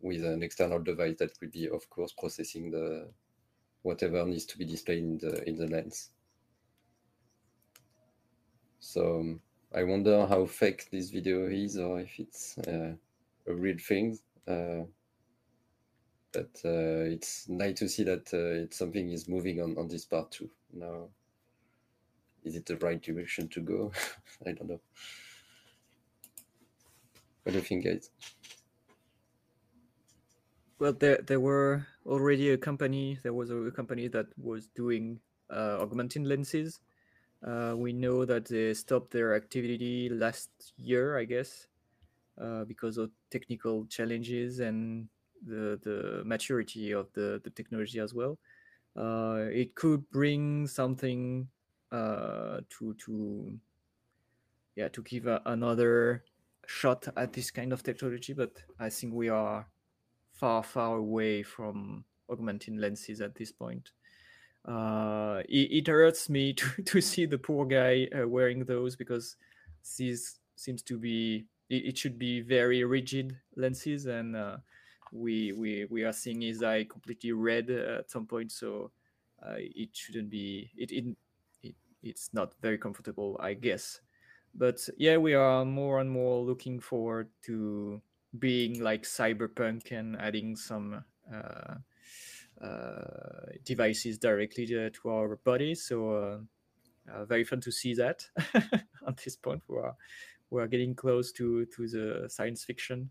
with 0.00 0.24
an 0.24 0.42
external 0.42 0.78
device 0.78 1.16
that 1.18 1.32
will 1.40 1.50
be 1.50 1.68
of 1.68 1.88
course 1.90 2.12
processing 2.12 2.70
the 2.70 3.08
whatever 3.82 4.24
needs 4.24 4.44
to 4.44 4.58
be 4.58 4.64
displayed 4.64 4.98
in 4.98 5.18
the 5.18 5.48
in 5.48 5.56
the 5.56 5.66
lens 5.66 6.10
so 8.80 9.20
um, 9.20 9.40
I 9.74 9.82
wonder 9.84 10.26
how 10.26 10.46
fake 10.46 10.88
this 10.90 11.10
video 11.10 11.46
is 11.46 11.76
or 11.76 12.00
if 12.00 12.18
it's 12.18 12.56
uh, 12.58 12.94
a 13.46 13.52
real 13.52 13.76
thing. 13.78 14.18
Uh, 14.46 14.84
but 16.32 16.50
uh, 16.64 17.04
it's 17.12 17.48
nice 17.48 17.78
to 17.78 17.88
see 17.88 18.04
that 18.04 18.32
uh, 18.32 18.64
it's 18.64 18.78
something 18.78 19.10
is 19.10 19.28
moving 19.28 19.60
on, 19.60 19.76
on 19.76 19.88
this 19.88 20.04
part 20.04 20.30
too. 20.30 20.48
Now, 20.72 21.08
is 22.48 22.56
it 22.56 22.66
the 22.66 22.76
right 22.78 23.00
direction 23.00 23.48
to 23.48 23.60
go? 23.60 23.92
I 24.46 24.52
don't 24.52 24.68
know. 24.68 24.80
What 27.42 27.52
do 27.52 27.58
you 27.58 27.64
think, 27.64 27.84
guys? 27.84 28.10
Well, 30.78 30.92
there 30.92 31.18
there 31.26 31.40
were 31.40 31.86
already 32.06 32.50
a 32.50 32.58
company. 32.58 33.18
There 33.22 33.32
was 33.32 33.50
a 33.50 33.70
company 33.70 34.08
that 34.08 34.26
was 34.36 34.68
doing 34.74 35.20
uh, 35.50 35.78
augmenting 35.80 36.24
lenses 36.24 36.80
uh, 37.46 37.74
we 37.76 37.92
know 37.92 38.24
that 38.24 38.46
they 38.46 38.74
stopped 38.74 39.12
their 39.12 39.36
activity 39.36 40.08
last 40.08 40.50
year, 40.76 41.16
I 41.16 41.24
guess, 41.24 41.68
uh, 42.40 42.64
because 42.64 42.98
of 42.98 43.10
technical 43.30 43.86
challenges 43.86 44.58
and 44.58 45.08
the 45.46 45.78
the 45.84 46.22
maturity 46.24 46.92
of 46.92 47.12
the, 47.12 47.40
the 47.44 47.50
technology 47.50 48.00
as 48.00 48.12
well. 48.12 48.38
Uh, 48.96 49.46
it 49.52 49.76
could 49.76 50.10
bring 50.10 50.66
something 50.66 51.46
uh, 51.92 52.60
to 52.70 52.94
to 52.94 53.58
yeah 54.76 54.88
to 54.88 55.02
give 55.02 55.26
a, 55.26 55.40
another 55.46 56.24
shot 56.66 57.08
at 57.16 57.32
this 57.32 57.50
kind 57.50 57.72
of 57.72 57.82
technology, 57.82 58.32
but 58.32 58.52
I 58.78 58.90
think 58.90 59.14
we 59.14 59.28
are 59.28 59.66
far 60.32 60.62
far 60.62 60.96
away 60.96 61.42
from 61.42 62.04
augmenting 62.28 62.76
lenses 62.76 63.20
at 63.20 63.34
this 63.34 63.50
point. 63.50 63.90
Uh, 64.64 65.42
it, 65.48 65.72
it, 65.72 65.86
hurts 65.86 66.28
me 66.28 66.52
to, 66.54 66.82
to 66.82 67.00
see 67.00 67.24
the 67.24 67.38
poor 67.38 67.64
guy 67.64 68.06
uh, 68.14 68.28
wearing 68.28 68.64
those 68.64 68.96
because 68.96 69.36
these 69.96 70.40
seems 70.56 70.82
to 70.82 70.98
be 70.98 71.46
it, 71.70 71.86
it 71.86 71.98
should 71.98 72.18
be 72.18 72.40
very 72.42 72.84
rigid 72.84 73.36
lenses 73.56 74.06
and 74.06 74.36
uh, 74.36 74.56
we 75.12 75.52
we 75.52 75.86
we 75.90 76.04
are 76.04 76.12
seeing 76.12 76.42
his 76.42 76.62
eye 76.62 76.84
completely 76.84 77.32
red 77.32 77.70
at 77.70 78.10
some 78.10 78.26
point 78.26 78.52
so 78.52 78.90
uh, 79.42 79.54
it 79.56 79.88
shouldn't 79.92 80.28
be 80.28 80.70
it 80.76 80.90
it 80.90 81.16
it's 82.02 82.30
not 82.32 82.54
very 82.62 82.78
comfortable 82.78 83.36
i 83.40 83.54
guess 83.54 84.00
but 84.54 84.88
yeah 84.96 85.16
we 85.16 85.34
are 85.34 85.64
more 85.64 86.00
and 86.00 86.10
more 86.10 86.42
looking 86.44 86.80
forward 86.80 87.28
to 87.42 88.00
being 88.38 88.82
like 88.82 89.02
cyberpunk 89.02 89.90
and 89.92 90.16
adding 90.20 90.54
some 90.56 91.02
uh, 91.32 91.74
uh, 92.60 93.46
devices 93.64 94.18
directly 94.18 94.66
to, 94.66 94.90
our 95.06 95.36
body. 95.36 95.74
So 95.74 96.10
uh, 96.10 96.38
uh, 97.12 97.24
very 97.24 97.44
fun 97.44 97.60
to 97.62 97.70
see 97.70 97.94
that 97.94 98.26
at 98.54 99.16
this 99.24 99.36
point. 99.36 99.62
We 99.68 99.78
are 99.78 99.94
we 100.50 100.62
are 100.62 100.66
getting 100.66 100.94
close 100.94 101.32
to 101.32 101.66
to 101.66 101.88
the 101.88 102.28
science 102.28 102.64
fiction. 102.64 103.10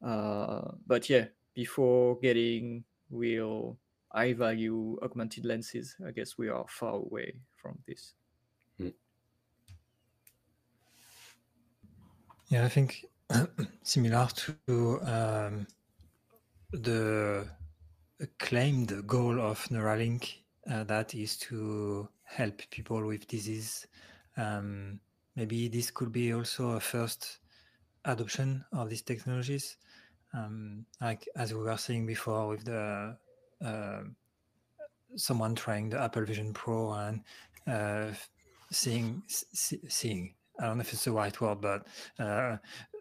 but 0.00 1.08
yeah, 1.08 1.26
before 1.54 2.18
getting 2.20 2.84
real 3.10 3.78
high 4.12 4.34
value 4.34 4.98
augmented 5.02 5.44
lenses, 5.44 5.96
I 6.06 6.10
guess 6.10 6.36
we 6.36 6.48
are 6.48 6.66
far 6.68 6.94
away 6.94 7.36
from 7.56 7.78
this. 7.86 8.14
Yeah, 12.52 12.66
I 12.66 12.68
think 12.68 13.06
similar 13.82 14.28
to 14.28 15.00
um, 15.06 15.66
the 16.70 17.48
claimed 18.38 19.06
goal 19.06 19.40
of 19.40 19.66
Neuralink 19.70 20.34
uh, 20.70 20.84
that 20.84 21.14
is 21.14 21.38
to 21.38 22.10
help 22.24 22.60
people 22.68 23.06
with 23.06 23.26
disease. 23.26 23.86
Um, 24.36 25.00
maybe 25.34 25.68
this 25.68 25.90
could 25.90 26.12
be 26.12 26.34
also 26.34 26.72
a 26.72 26.80
first 26.80 27.38
adoption 28.04 28.66
of 28.70 28.90
these 28.90 29.00
technologies. 29.00 29.78
Um, 30.34 30.84
like 31.00 31.26
as 31.34 31.54
we 31.54 31.60
were 31.62 31.78
saying 31.78 32.04
before 32.04 32.48
with 32.48 32.66
the 32.66 33.16
uh, 33.64 34.02
someone 35.16 35.54
trying 35.54 35.88
the 35.88 36.02
Apple 36.02 36.26
Vision 36.26 36.52
Pro 36.52 36.92
and 36.92 37.22
uh, 37.66 38.08
seeing 38.70 39.22
seeing 39.26 40.34
I 40.62 40.66
don't 40.66 40.78
know 40.78 40.82
if 40.82 40.92
it's 40.92 41.04
the 41.04 41.12
right 41.12 41.38
word, 41.40 41.60
but 41.60 41.86
uh, 42.20 42.56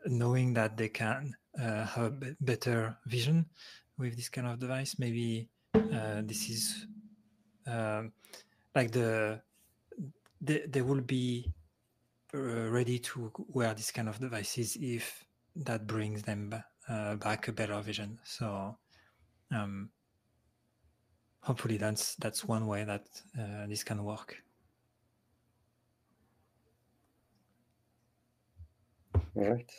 knowing 0.07 0.53
that 0.55 0.77
they 0.77 0.89
can 0.89 1.35
uh, 1.61 1.85
have 1.85 2.23
better 2.41 2.97
vision 3.05 3.45
with 3.99 4.15
this 4.15 4.29
kind 4.29 4.47
of 4.47 4.59
device. 4.59 4.97
Maybe 4.97 5.47
uh, 5.75 6.21
this 6.23 6.49
is 6.49 6.87
um, 7.67 8.13
like 8.75 8.91
the 8.91 9.41
they, 10.41 10.63
they 10.67 10.81
will 10.81 11.01
be 11.01 11.53
uh, 12.33 12.69
ready 12.69 12.97
to 12.97 13.31
wear 13.49 13.75
this 13.75 13.91
kind 13.91 14.09
of 14.09 14.19
devices 14.19 14.75
if 14.81 15.23
that 15.55 15.85
brings 15.85 16.23
them 16.23 16.55
uh, 16.89 17.15
back 17.15 17.47
a 17.47 17.51
better 17.51 17.79
vision. 17.81 18.17
So 18.23 18.75
um, 19.51 19.89
hopefully 21.41 21.77
that's 21.77 22.15
that's 22.15 22.43
one 22.43 22.65
way 22.65 22.85
that 22.85 23.05
uh, 23.39 23.67
this 23.67 23.83
can 23.83 24.03
work. 24.03 24.41
All 29.35 29.43
right. 29.49 29.71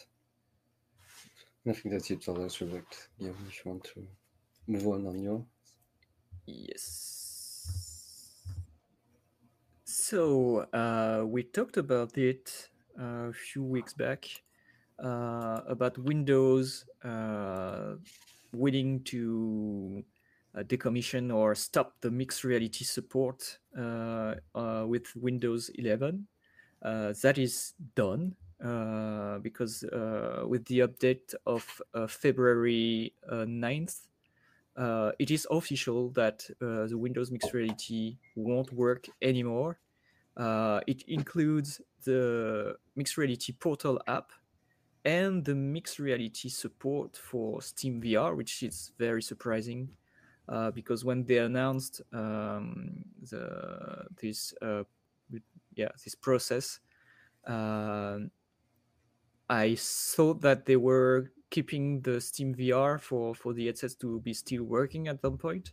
I 1.67 1.73
think 1.73 1.93
that's 1.93 2.11
it 2.11 2.25
for 2.25 2.35
the 2.35 2.49
subject. 2.51 3.09
Yeah, 3.19 3.31
if 3.49 3.65
you 3.65 3.71
want 3.71 3.85
to 3.95 4.07
move 4.67 4.87
on 4.87 5.07
on 5.07 5.23
yours. 5.23 5.45
Yes. 6.47 7.93
So 9.85 10.61
uh, 10.73 11.25
we 11.27 11.43
talked 11.43 11.77
about 11.77 12.17
it 12.17 12.71
uh, 12.99 13.29
a 13.29 13.33
few 13.33 13.63
weeks 13.63 13.93
back 13.93 14.27
uh, 15.03 15.61
about 15.67 15.99
Windows 15.99 16.85
uh, 17.05 17.97
willing 18.53 19.05
to 19.05 20.05
uh, 20.55 20.63
decommission 20.63 21.35
or 21.35 21.55
stop 21.55 22.01
the 22.01 22.11
mixed 22.11 22.45
reality 22.45 22.85
support 22.85 23.59
with 23.75 25.17
Windows 25.17 25.71
11. 25.75 26.29
that 26.83 27.39
is 27.39 27.75
done. 27.95 28.37
Uh, 28.63 29.39
because 29.39 29.83
uh, 29.85 30.45
with 30.47 30.65
the 30.67 30.81
update 30.81 31.35
of 31.47 31.83
uh, 31.95 32.07
February 32.07 33.13
9th, 33.31 34.01
it 35.19 35.31
is 35.31 35.47
official 35.51 36.11
that 36.11 36.49
the 36.61 36.97
Windows 36.97 37.31
Mixed 37.31 37.53
Reality 37.53 38.19
won't 38.37 38.73
work 38.73 39.07
anymore. 39.21 39.79
it 40.87 41.03
includes 41.09 41.81
the 42.05 42.77
Mixed 42.95 43.17
Reality 43.17 43.53
Portal 43.53 44.01
app 44.07 44.31
and 45.05 45.45
the 45.45 45.55
mixed 45.55 45.99
reality 45.99 46.49
support 46.49 47.17
for 47.17 47.61
Steam 47.61 48.01
VR, 48.01 48.37
which 48.37 48.63
is 48.63 48.93
very 48.99 49.23
surprising. 49.23 49.97
uh, 50.49 50.71
because 50.71 51.05
when 51.05 51.25
they 51.25 51.39
announced 51.39 52.03
um, 52.13 53.05
the 53.31 54.05
this 54.21 54.53
uh, 54.61 54.83
yeah 55.75 55.89
this 56.05 56.15
process, 56.15 56.81
uh, 57.47 58.19
I 59.53 59.75
thought 59.77 60.41
that 60.41 60.65
they 60.65 60.77
were 60.77 61.31
keeping 61.51 62.01
the 62.01 62.23
Steam 62.23 62.55
VR 62.55 62.99
for 62.99 63.35
for 63.35 63.53
the 63.53 63.67
headsets 63.67 63.95
to 63.97 64.19
be 64.21 64.33
still 64.33 64.65
working 64.65 65.09
at 65.09 65.21
some 65.21 65.37
point. 65.37 65.73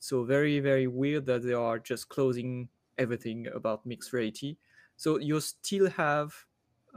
So 0.00 0.24
very 0.24 0.58
very 0.58 0.88
weird 0.88 1.26
that 1.26 1.44
they 1.44 1.52
are 1.52 1.78
just 1.78 2.08
closing 2.08 2.68
everything 2.98 3.46
about 3.54 3.86
mixed 3.86 4.12
reality. 4.12 4.56
So 4.96 5.20
you 5.20 5.38
still 5.38 5.88
have 5.90 6.34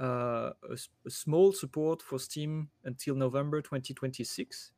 uh, 0.02 0.50
a, 0.68 0.78
a, 1.06 1.10
small 1.10 1.54
support 1.54 2.02
for 2.02 2.18
Steam 2.18 2.70
until 2.86 3.14
November 3.14 3.62
2026. 3.62 4.72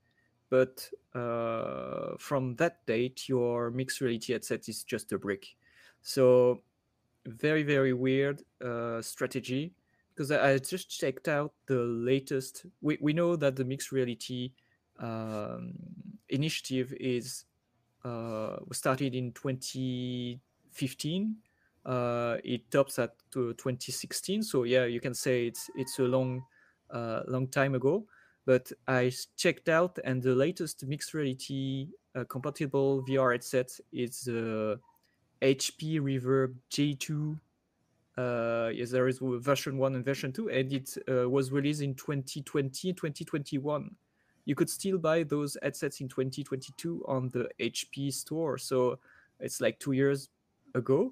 But 0.50 0.90
uh, 1.16 2.18
from 2.20 2.58
that 2.58 2.86
date, 2.86 3.30
your 3.30 3.72
mixed 3.72 4.02
reality 4.02 4.34
headset 4.34 4.68
is 4.68 4.84
just 4.84 5.14
a 5.14 5.18
brick. 5.18 5.56
So 6.02 6.62
very, 7.26 7.64
very 7.64 7.94
weird 7.94 8.44
uh, 8.62 9.02
strategy 9.02 9.74
because 10.18 10.32
I, 10.32 10.54
I, 10.54 10.58
just 10.58 10.90
checked 10.90 11.28
out 11.28 11.54
the 11.68 11.84
latest. 11.84 12.66
We, 12.82 12.98
we 13.00 13.14
know 13.14 13.36
that 13.36 13.56
the 13.56 13.64
mixed 13.64 13.92
reality 13.92 14.54
um, 15.00 15.74
initiative 16.28 16.92
is 17.00 17.46
uh, 18.04 18.58
started 18.72 19.14
in 19.14 19.32
2015 19.34 21.36
uh, 21.88 22.38
it 22.44 22.70
tops 22.70 23.00
at 23.00 23.14
2016. 23.32 24.44
So 24.44 24.64
yeah, 24.64 24.86
you 24.86 25.00
can 25.00 25.14
say 25.14 25.48
it's 25.48 25.70
it's 25.76 25.98
a 26.00 26.04
long, 26.04 26.44
uh, 26.92 27.22
long 27.28 27.48
time 27.48 27.76
ago. 27.76 28.06
But 28.46 28.72
I 28.88 29.12
checked 29.36 29.70
out, 29.70 29.98
and 30.04 30.22
the 30.22 30.36
latest 30.36 30.86
mixed 30.86 31.14
reality 31.14 31.88
uh, 32.16 32.24
compatible 32.26 33.04
VR 33.08 33.34
headset 33.34 33.72
is 33.92 34.22
the 34.22 34.80
HP 35.42 36.00
Reverb 36.00 36.56
G2. 36.72 37.40
Uh, 38.18 38.72
yes, 38.74 38.90
there 38.92 39.08
is 39.08 39.20
version 39.22 39.78
one 39.78 39.96
and 39.96 40.04
version 40.04 40.32
two, 40.32 40.50
and 40.50 40.74
it 40.74 40.98
uh, 41.10 41.30
was 41.30 41.52
released 41.52 41.82
in 41.82 41.94
2020, 41.94 42.94
2021. 42.94 43.96
You 44.46 44.56
could 44.56 44.70
still 44.70 44.98
buy 44.98 45.24
those 45.24 45.58
headsets 45.62 46.02
in 46.02 46.08
2022 46.08 47.04
on 47.08 47.30
the 47.30 47.50
HP 47.60 48.12
store. 48.14 48.58
So 48.58 49.00
it's 49.40 49.62
like 49.62 49.78
two 49.80 49.92
years 49.92 50.30
ago 50.74 51.12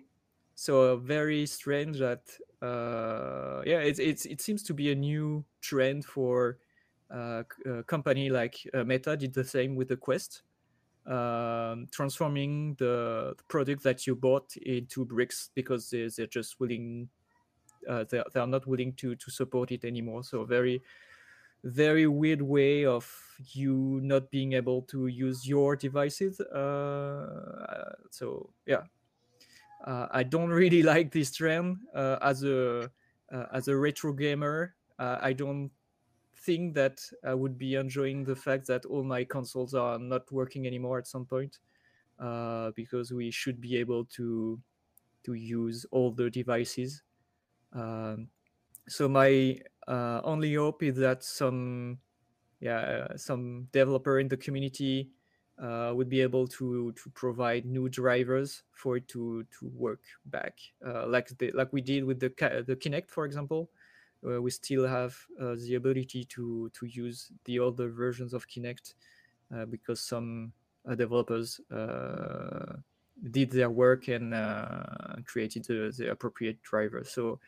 so 0.55 0.95
very 0.97 1.45
strange 1.45 1.99
that 1.99 2.21
uh, 2.61 3.61
yeah 3.65 3.79
it, 3.79 3.99
it, 3.99 4.25
it 4.25 4.41
seems 4.41 4.63
to 4.63 4.73
be 4.73 4.91
a 4.91 4.95
new 4.95 5.43
trend 5.61 6.03
for 6.05 6.57
uh, 7.13 7.43
a 7.65 7.83
company 7.83 8.29
like 8.29 8.57
uh, 8.73 8.83
meta 8.83 9.15
did 9.15 9.33
the 9.33 9.43
same 9.43 9.75
with 9.75 9.89
the 9.89 9.97
quest 9.97 10.43
um, 11.07 11.87
transforming 11.91 12.75
the, 12.79 13.35
product 13.47 13.83
that 13.83 14.07
you 14.07 14.15
bought 14.15 14.55
into 14.57 15.05
bricks 15.05 15.49
because 15.53 15.89
they, 15.89 16.09
they're 16.15 16.27
just 16.27 16.59
willing 16.59 17.09
uh, 17.89 18.03
they, 18.09 18.21
they 18.33 18.39
are 18.39 18.47
not 18.47 18.65
willing 18.65 18.93
to 18.93 19.15
to 19.15 19.29
support 19.29 19.71
it 19.71 19.85
anymore 19.85 20.23
so 20.23 20.43
very 20.43 20.81
very 21.63 22.07
weird 22.07 22.41
way 22.41 22.85
of 22.85 23.11
you 23.53 23.99
not 24.03 24.29
being 24.31 24.53
able 24.53 24.81
to 24.83 25.07
use 25.07 25.47
your 25.47 25.75
devices 25.75 26.39
uh, 26.39 27.93
so 28.11 28.49
yeah 28.65 28.81
uh, 29.85 30.07
I 30.11 30.23
don't 30.23 30.49
really 30.61 30.83
like 30.83 31.11
this 31.11 31.31
trend 31.31 31.77
uh, 31.93 32.17
as 32.21 32.43
a 32.43 32.89
uh, 33.31 33.45
as 33.53 33.67
a 33.67 33.75
retro 33.75 34.13
gamer. 34.13 34.75
Uh, 34.99 35.17
I 35.21 35.33
don't 35.33 35.71
think 36.45 36.75
that 36.75 37.01
I 37.23 37.33
would 37.33 37.57
be 37.57 37.75
enjoying 37.75 38.23
the 38.23 38.35
fact 38.35 38.67
that 38.67 38.85
all 38.85 39.03
my 39.03 39.23
consoles 39.25 39.73
are 39.73 39.97
not 39.99 40.31
working 40.31 40.67
anymore 40.67 40.99
at 40.99 41.07
some 41.07 41.25
point, 41.25 41.59
uh, 42.19 42.71
because 42.75 43.11
we 43.11 43.31
should 43.31 43.59
be 43.59 43.77
able 43.77 44.05
to 44.17 44.59
to 45.23 45.33
use 45.33 45.85
all 45.91 46.11
the 46.11 46.29
devices. 46.29 47.01
Um, 47.73 48.29
so 48.87 49.09
my 49.09 49.57
uh, 49.87 50.21
only 50.23 50.53
hope 50.53 50.83
is 50.83 50.97
that 50.97 51.23
some 51.23 51.97
yeah 52.59 53.07
some 53.17 53.67
developer 53.71 54.19
in 54.19 54.27
the 54.27 54.37
community 54.37 55.09
uh, 55.57 55.91
would 55.95 56.09
be 56.09 56.21
able 56.21 56.47
to 56.47 56.91
to 56.93 57.09
provide 57.11 57.65
new 57.65 57.89
drivers 57.89 58.63
for 58.71 58.97
it 58.97 59.07
to 59.07 59.43
to 59.57 59.65
work 59.73 60.01
back, 60.25 60.59
uh, 60.85 61.07
like 61.07 61.27
the, 61.37 61.51
like 61.51 61.73
we 61.73 61.81
did 61.81 62.03
with 62.03 62.19
the 62.19 62.29
the 62.67 62.75
Kinect, 62.75 63.09
for 63.09 63.25
example. 63.25 63.69
Uh, 64.25 64.41
we 64.41 64.49
still 64.51 64.87
have 64.87 65.15
uh, 65.41 65.55
the 65.55 65.75
ability 65.75 66.23
to 66.25 66.69
to 66.73 66.85
use 66.85 67.31
the 67.45 67.59
older 67.59 67.89
versions 67.89 68.33
of 68.33 68.47
Kinect 68.47 68.95
uh, 69.55 69.65
because 69.65 69.99
some 69.99 70.51
uh, 70.89 70.95
developers 70.95 71.59
did 73.31 73.49
their 73.49 73.69
work 73.69 74.09
and 74.09 74.33
created 75.25 75.63
the, 75.65 75.93
the 75.97 76.11
appropriate 76.11 76.61
driver. 76.61 77.03
So. 77.03 77.39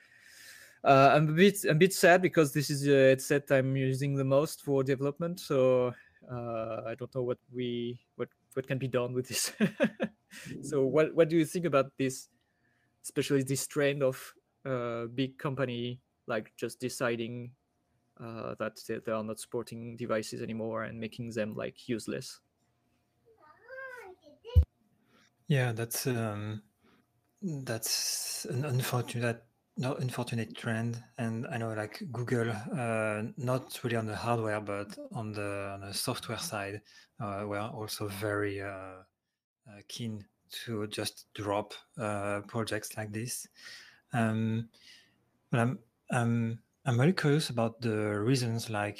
I'm 0.83 1.27
a 1.27 1.33
bit 1.33 1.65
a 1.65 1.73
bit 1.73 1.93
sad 1.93 2.21
because 2.21 2.53
this 2.53 2.69
is 2.69 2.87
a 2.87 3.09
headset 3.09 3.51
I'm 3.51 3.75
using 3.75 4.15
the 4.15 4.23
most 4.23 4.61
for 4.61 4.83
development. 4.83 5.37
So 5.37 5.93
uh, 6.31 6.81
I 6.85 6.95
don't 6.95 7.13
know 7.15 7.23
what 7.23 7.39
we 7.53 7.99
what 8.15 8.29
what 8.53 8.67
can 8.67 8.77
be 8.77 8.87
done 8.87 9.13
with 9.13 9.27
this. 9.27 9.51
so 10.61 10.85
what 10.85 11.13
what 11.15 11.29
do 11.29 11.37
you 11.37 11.45
think 11.45 11.65
about 11.65 11.91
this, 11.97 12.29
especially 13.03 13.43
this 13.43 13.67
trend 13.67 14.03
of 14.03 14.33
uh, 14.65 15.05
big 15.05 15.37
company 15.37 15.99
like 16.27 16.53
just 16.57 16.79
deciding 16.79 17.51
uh, 18.19 18.55
that 18.59 18.79
they, 18.87 18.99
they 19.05 19.11
are 19.11 19.23
not 19.23 19.39
supporting 19.39 19.97
devices 19.97 20.41
anymore 20.41 20.83
and 20.83 20.99
making 20.99 21.31
them 21.31 21.55
like 21.55 21.87
useless? 21.87 22.39
Yeah, 25.47 25.71
that's 25.71 26.05
um, 26.07 26.61
that's 27.41 28.45
an 28.45 28.65
unfortunate 28.65 29.43
no 29.77 29.93
unfortunate 29.95 30.55
trend 30.57 31.03
and 31.19 31.45
i 31.47 31.57
know 31.57 31.71
like 31.73 32.01
google 32.11 32.49
uh, 32.49 33.21
not 33.37 33.79
really 33.83 33.95
on 33.95 34.07
the 34.07 34.15
hardware 34.15 34.59
but 34.59 34.97
on 35.13 35.31
the, 35.31 35.71
on 35.73 35.81
the 35.81 35.93
software 35.93 36.39
side 36.39 36.81
uh, 37.19 37.43
we're 37.45 37.59
also 37.59 38.07
very 38.07 38.61
uh, 38.61 38.67
uh, 38.67 39.81
keen 39.87 40.25
to 40.49 40.87
just 40.87 41.27
drop 41.35 41.73
uh, 41.99 42.41
projects 42.47 42.97
like 42.97 43.11
this 43.11 43.47
um, 44.13 44.67
but 45.51 45.59
i'm 45.59 45.79
i'm 46.11 46.59
i'm 46.85 46.99
really 46.99 47.13
curious 47.13 47.49
about 47.49 47.81
the 47.81 48.19
reasons 48.19 48.69
like 48.69 48.99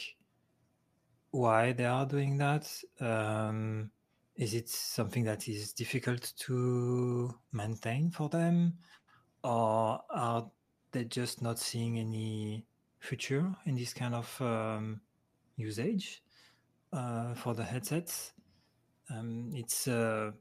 why 1.32 1.74
they 1.74 1.86
are 1.86 2.06
doing 2.06 2.38
that 2.38 2.68
um, 3.00 3.92
is 4.36 4.54
it 4.54 4.70
something 4.70 5.24
that 5.24 5.48
is 5.48 5.74
difficult 5.74 6.34
to 6.38 7.34
maintain 7.52 8.10
for 8.10 8.30
them 8.30 8.74
or 9.44 10.02
are 10.10 10.50
they're 10.92 11.04
just 11.04 11.42
not 11.42 11.60
seeing 11.60 12.00
any 12.00 12.66
future 13.00 13.54
in 13.66 13.76
this 13.76 13.94
kind 13.94 14.16
of 14.16 14.42
um, 14.42 15.02
usage 15.56 16.24
uh, 16.94 17.34
for 17.34 17.54
the 17.54 17.64
headsets. 17.64 18.34
Um, 19.10 19.52
it's 19.54 19.88
uh, 19.88 20.32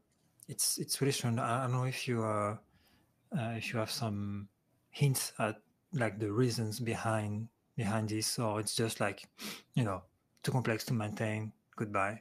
it's 0.48 0.78
it's 0.78 1.00
really 1.00 1.12
strange. 1.12 1.38
I 1.38 1.62
don't 1.62 1.72
know 1.72 1.84
if 1.84 2.08
you 2.08 2.24
uh, 2.24 2.56
uh, 3.36 3.54
if 3.56 3.72
you 3.72 3.78
have 3.78 3.90
some 3.90 4.48
hints 4.90 5.32
at 5.38 5.56
like 5.96 6.18
the 6.18 6.30
reasons 6.30 6.80
behind 6.80 7.48
behind 7.76 8.08
this, 8.08 8.38
or 8.38 8.60
it's 8.60 8.74
just 8.74 9.00
like 9.00 9.24
you 9.74 9.84
know 9.84 10.02
too 10.42 10.52
complex 10.52 10.84
to 10.84 10.94
maintain. 10.94 11.52
Goodbye. 11.76 12.20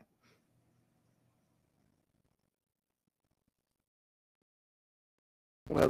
Well, 5.69 5.89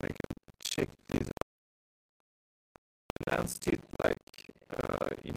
I 0.00 0.06
can 0.06 0.16
check 0.60 0.88
this 1.08 1.28
it 3.66 3.80
like 4.02 4.50
uh, 4.70 5.08
in 5.24 5.36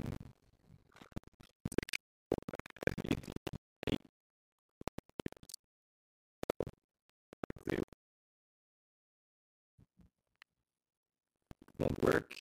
won't 11.82 12.04
work 12.04 12.36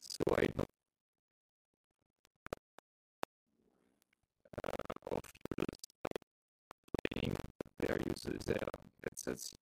so 0.00 0.22
I 0.38 0.46
don't 0.56 0.68
uh, 4.64 5.16
of 5.16 5.22
playing 7.02 7.36
their 7.80 7.98
users 8.06 8.42
there 8.46 8.68
headsets 9.02 9.56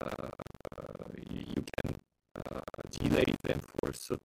uh, 0.00 0.30
you, 1.30 1.44
you, 1.54 1.64
can 1.74 2.00
uh, 2.34 2.60
delay 2.90 3.34
them 3.44 3.60
for 3.60 3.92
so 3.92 4.18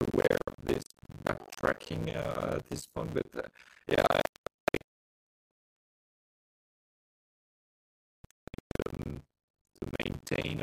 aware 0.00 0.38
of 0.46 0.54
this 0.64 0.84
backtracking 1.24 2.16
uh, 2.16 2.56
at 2.56 2.70
this 2.70 2.86
point, 2.86 3.12
but 3.14 3.26
uh, 3.36 3.48
yeah. 3.88 4.20
Um, 8.86 9.22
to 9.80 9.88
maintain 10.04 10.62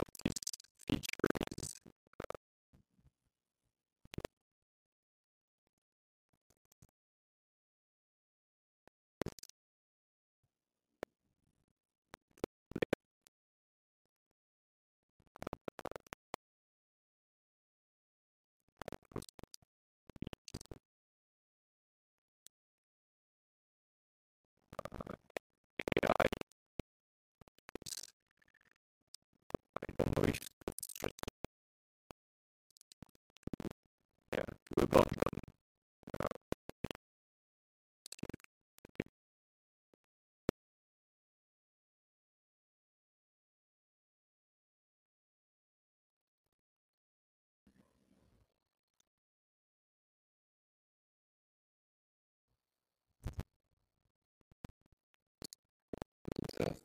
the 56.58 56.85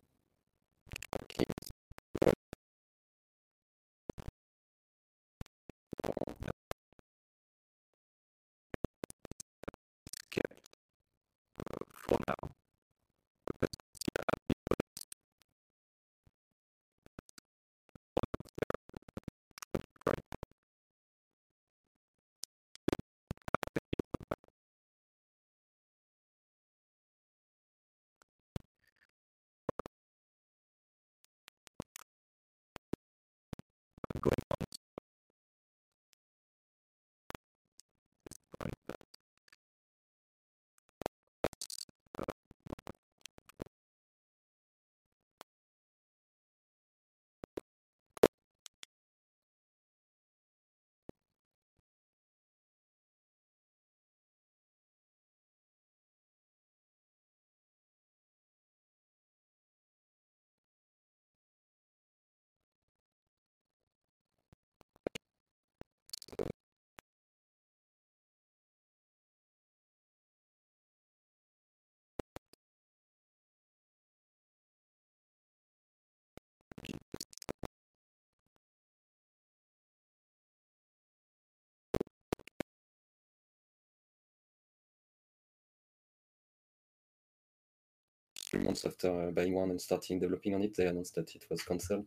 three 88.51 88.61
months 88.63 88.85
after 88.85 89.29
uh, 89.29 89.31
buying 89.31 89.55
one 89.55 89.71
and 89.71 89.81
starting 89.81 90.19
developing 90.19 90.55
on 90.55 90.63
it, 90.63 90.75
they 90.77 90.87
announced 90.87 91.15
that 91.15 91.35
it 91.35 91.45
was 91.51 91.63
cancelled. 91.63 92.07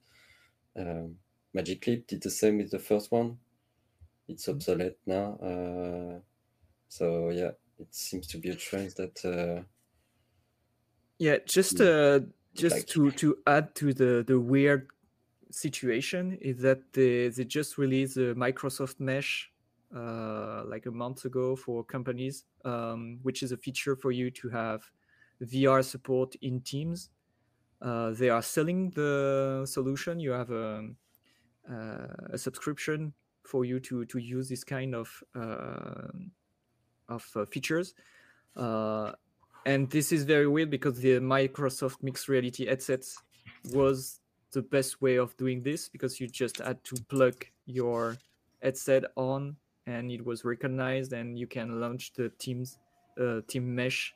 Um, 0.77 1.17
Magic 1.53 1.85
Leap 1.87 2.07
did 2.07 2.21
the 2.23 2.29
same 2.31 2.57
with 2.57 2.71
the 2.71 2.79
first 2.79 3.11
one. 3.11 3.37
It's 4.27 4.47
obsolete 4.49 4.97
now. 5.05 5.35
Uh, 5.35 6.19
so 6.89 7.29
yeah, 7.29 7.51
it 7.79 7.87
seems 7.91 8.27
to 8.27 8.37
be 8.37 8.49
a 8.49 8.55
trend 8.55 8.91
that 8.97 9.23
uh, 9.25 9.63
Yeah, 11.19 11.37
just 11.45 11.79
uh, 11.79 12.21
just 12.53 12.75
like- 12.77 12.87
to 12.87 13.11
to 13.11 13.37
add 13.47 13.75
to 13.75 13.93
the 13.93 14.23
the 14.25 14.39
weird 14.39 14.87
situation 15.51 16.37
is 16.41 16.57
that 16.61 16.93
they 16.93 17.29
they 17.29 17.45
just 17.45 17.77
released 17.77 18.17
a 18.17 18.33
Microsoft 18.35 18.99
Mesh 18.99 19.51
uh, 19.95 20.63
like 20.65 20.85
a 20.87 20.91
month 20.91 21.25
ago 21.25 21.55
for 21.55 21.83
companies, 21.83 22.45
um, 22.65 23.19
which 23.21 23.43
is 23.43 23.51
a 23.51 23.57
feature 23.57 23.95
for 23.95 24.11
you 24.11 24.31
to 24.31 24.49
have 24.49 24.81
VR 25.45 25.83
support 25.83 26.35
in 26.41 26.61
Teams. 26.61 27.09
Uh, 27.81 28.11
they 28.11 28.29
are 28.29 28.41
selling 28.41 28.91
the 28.91 29.65
solution. 29.65 30.19
You 30.19 30.31
have 30.31 30.51
a, 30.51 30.89
uh, 31.69 32.07
a 32.31 32.37
subscription 32.37 33.13
for 33.43 33.65
you 33.65 33.79
to 33.81 34.05
to 34.05 34.19
use 34.19 34.47
this 34.47 34.63
kind 34.63 34.95
of 34.95 35.23
uh, 35.35 36.07
of 37.09 37.29
uh, 37.35 37.45
features. 37.45 37.93
Uh, 38.55 39.11
and 39.65 39.89
this 39.89 40.11
is 40.11 40.23
very 40.23 40.47
weird 40.47 40.69
because 40.69 40.99
the 40.99 41.19
Microsoft 41.19 42.03
mixed 42.03 42.27
reality 42.27 42.65
headsets 42.65 43.21
was 43.71 44.19
the 44.51 44.61
best 44.61 45.01
way 45.01 45.15
of 45.15 45.35
doing 45.37 45.61
this 45.61 45.89
because 45.89 46.19
you 46.19 46.27
just 46.27 46.59
had 46.59 46.83
to 46.83 46.95
plug 47.09 47.45
your 47.65 48.15
headset 48.61 49.03
on 49.15 49.55
and 49.87 50.11
it 50.11 50.23
was 50.23 50.45
recognized 50.45 51.13
and 51.13 51.37
you 51.37 51.47
can 51.47 51.79
launch 51.81 52.13
the 52.13 52.29
teams 52.39 52.77
uh, 53.19 53.41
team 53.47 53.73
mesh 53.73 54.13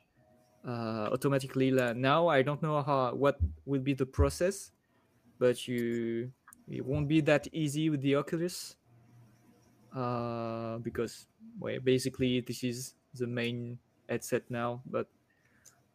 uh, 0.66 1.08
automatically 1.12 1.70
now 1.70 2.28
i 2.28 2.42
don't 2.42 2.62
know 2.62 2.82
how 2.82 3.14
what 3.14 3.38
will 3.66 3.80
be 3.80 3.94
the 3.94 4.06
process 4.06 4.72
but 5.38 5.68
you 5.68 6.30
it 6.68 6.84
won't 6.84 7.08
be 7.08 7.20
that 7.20 7.46
easy 7.52 7.90
with 7.90 8.00
the 8.02 8.14
oculus 8.14 8.76
uh, 9.96 10.78
because 10.78 11.26
well, 11.58 11.78
basically 11.82 12.40
this 12.40 12.62
is 12.62 12.94
the 13.14 13.26
main 13.26 13.78
headset 14.08 14.42
now 14.50 14.82
but 14.86 15.08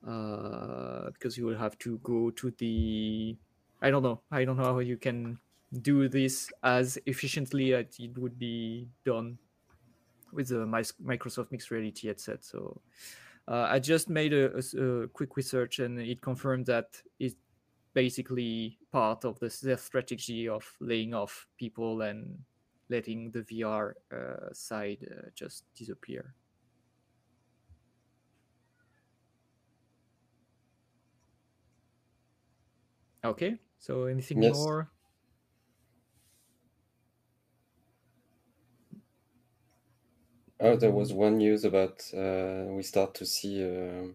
uh, 0.08 1.10
because 1.12 1.38
you 1.38 1.46
will 1.46 1.58
have 1.58 1.78
to 1.78 1.98
go 2.00 2.30
to 2.32 2.52
the 2.58 3.36
i 3.82 3.90
don't 3.90 4.04
know. 4.04 4.22
I 4.32 4.46
don't 4.46 4.58
know 4.58 4.64
how 4.64 4.80
you 4.80 4.98
can 4.98 5.38
do 5.82 6.08
this 6.08 6.52
as 6.64 6.98
efficiently 7.06 7.74
as 7.74 7.86
it 8.00 8.18
would 8.18 8.38
be 8.38 8.88
done 9.06 9.38
with 10.32 10.50
the 10.50 10.66
microsoft 11.04 11.52
mixed 11.52 11.72
reality 11.72 12.08
headset 12.08 12.44
so 12.44 12.82
uh, 13.48 13.68
i 13.70 13.80
just 13.80 14.10
made 14.10 14.34
a 14.34 15.08
quick 15.14 15.36
research 15.36 15.80
and 15.80 16.00
it 16.00 16.22
confirmed 16.22 16.66
that 16.66 17.02
it's 17.20 17.36
basically 17.94 18.80
part 18.92 19.26
of 19.26 19.40
the, 19.40 19.50
strategy 19.78 20.48
of 20.48 20.66
laying 20.80 21.14
off 21.14 21.48
people 21.58 22.02
and 22.02 22.38
letting 22.90 23.32
the 23.32 23.42
vr 23.42 23.94
uh, 24.14 24.54
side 24.54 25.06
uh, 25.12 25.30
just 25.36 25.66
disappear 25.76 26.34
okay 33.24 33.58
so 33.80 34.06
anything 34.06 34.42
Yes. 34.42 34.54
more 34.54 34.93
Oh, 40.64 40.76
there 40.76 40.92
was 40.92 41.14
one 41.14 41.38
news 41.38 41.64
about 41.64 42.12
uh, 42.12 42.66
we 42.70 42.82
start 42.82 43.14
to 43.16 43.26
see 43.26 43.64
uh, 43.64 44.08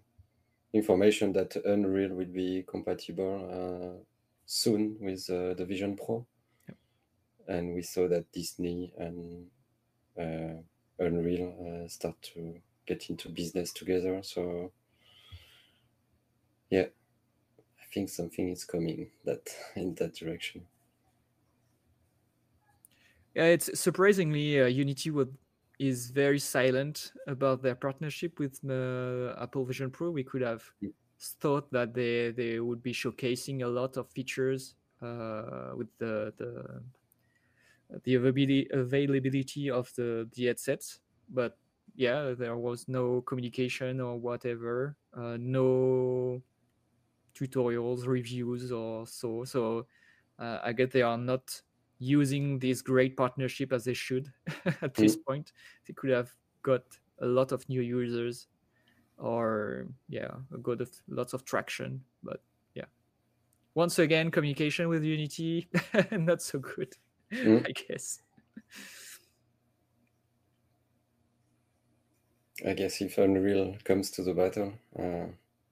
information 0.72 1.32
that 1.34 1.56
Unreal 1.56 2.10
will 2.14 2.26
be 2.44 2.64
compatible 2.64 3.34
uh, 4.00 4.04
soon 4.46 4.98
with 5.00 5.30
uh, 5.30 5.54
the 5.54 5.66
Vision 5.66 5.96
Pro, 5.96 6.26
Yep. 6.68 6.78
and 7.46 7.74
we 7.74 7.82
saw 7.82 8.08
that 8.08 8.30
Disney 8.32 8.92
and 8.96 9.50
uh, 10.18 10.62
Unreal 10.98 11.84
uh, 11.84 11.88
start 11.88 12.20
to 12.22 12.62
get 12.86 13.10
into 13.10 13.28
business 13.30 13.72
together. 13.72 14.22
So, 14.22 14.72
yeah, 16.70 16.86
I 17.80 17.86
think 17.92 18.10
something 18.10 18.48
is 18.50 18.64
coming 18.64 19.12
that 19.24 19.50
in 19.76 19.94
that 19.96 20.14
direction. 20.14 20.68
Yeah, 23.34 23.44
it's 23.44 23.78
surprisingly 23.78 24.60
uh, 24.60 24.66
Unity 24.66 25.10
was 25.10 25.28
is 25.78 26.10
very 26.10 26.38
silent 26.38 27.12
about 27.26 27.62
their 27.62 27.74
partnership 27.74 28.38
with 28.38 28.58
uh, 28.68 29.34
Apple 29.40 29.64
Vision 29.64 29.90
Pro. 29.90 30.10
We 30.10 30.24
could 30.24 30.42
have 30.42 30.64
Mm. 30.82 30.92
thought 31.40 31.70
that 31.72 31.94
they 31.94 32.30
they 32.32 32.60
would 32.60 32.82
be 32.82 32.92
showcasing 32.92 33.62
a 33.62 33.68
lot 33.68 33.96
of 33.96 34.10
features 34.10 34.76
uh, 35.02 35.72
with 35.76 35.88
the 35.98 36.32
the 36.38 36.82
the 38.04 38.14
availability 38.14 38.68
availability 38.72 39.70
of 39.70 39.92
the 39.96 40.28
the 40.34 40.46
headsets, 40.46 41.00
but 41.28 41.56
yeah, 41.94 42.34
there 42.36 42.56
was 42.56 42.86
no 42.88 43.22
communication 43.22 44.00
or 44.00 44.18
whatever, 44.18 44.96
uh, 45.14 45.36
no 45.40 46.42
tutorials, 47.34 48.06
reviews, 48.06 48.72
or 48.72 49.06
so. 49.06 49.44
So 49.44 49.86
uh, 50.38 50.60
I 50.62 50.72
guess 50.72 50.90
they 50.92 51.02
are 51.02 51.18
not 51.18 51.62
using 51.98 52.58
this 52.58 52.82
great 52.82 53.16
partnership 53.16 53.72
as 53.72 53.84
they 53.84 53.94
should 53.94 54.32
at 54.82 54.94
this 54.94 55.16
point. 55.16 55.52
They 55.86 55.94
could 55.94 56.10
have 56.10 56.30
got 56.62 56.82
a 57.20 57.26
lot 57.26 57.52
of 57.52 57.68
new 57.68 57.80
users, 57.80 58.48
or 59.18 59.88
yeah, 60.08 60.30
got 60.62 60.80
a 60.80 60.86
lots 61.08 61.32
of 61.32 61.44
traction. 61.44 62.04
But 62.22 62.42
yeah, 62.74 62.86
once 63.74 63.98
again, 63.98 64.30
communication 64.30 64.88
with 64.88 65.04
Unity 65.04 65.68
not 66.12 66.42
so 66.42 66.58
good, 66.58 66.94
Mm. 67.32 67.66
I 67.66 67.72
guess. 67.72 68.22
I 72.66 72.72
guess 72.72 73.00
if 73.00 73.18
Unreal 73.18 73.76
comes 73.84 74.10
to 74.12 74.22
the 74.22 74.34
battle, 74.34 74.72
uh, 74.98 75.26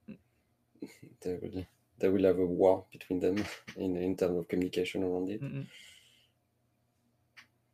they 1.23 1.35
will 1.35 1.67
they 1.99 2.09
will 2.09 2.25
have 2.25 2.39
a 2.39 2.47
war 2.47 2.85
between 2.93 3.21
them 3.21 3.45
in 3.77 3.97
in 3.97 4.17
terms 4.17 4.39
of 4.39 4.49
communication 4.49 5.03
around 5.03 5.31
it. 5.31 5.43
Mm-mm. 5.43 5.67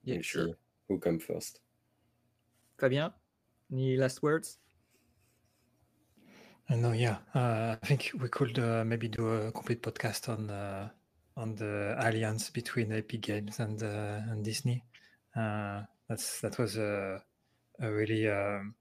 Yeah, 0.05 0.17
and 0.17 0.25
sure. 0.25 0.47
see 0.47 0.55
who 0.89 0.99
come 0.99 1.19
first. 1.19 1.61
Fabien, 2.79 3.13
any 3.73 3.97
last 3.97 4.23
words? 4.23 4.59
Uh, 6.69 6.77
no, 6.77 6.93
yeah. 6.93 7.19
Uh, 7.35 7.77
I 7.83 7.87
think 7.87 8.13
we 8.21 8.29
could 8.29 8.59
uh, 8.59 8.85
maybe 8.85 9.09
do 9.09 9.29
a 9.29 9.53
complete 9.53 9.83
podcast 9.83 10.29
on 10.29 10.51
uh, 10.51 10.89
on 11.37 11.55
the 11.55 11.95
alliance 11.99 12.51
between 12.51 12.93
Epic 12.93 13.21
Games 13.21 13.61
and 13.61 13.83
uh, 13.83 14.31
and 14.31 14.45
Disney. 14.45 14.85
Uh, 15.37 15.83
that's 16.09 16.41
that 16.41 16.59
was 16.59 16.77
a 16.77 17.23
a 17.81 17.91
really 17.91 18.29
um, 18.29 18.75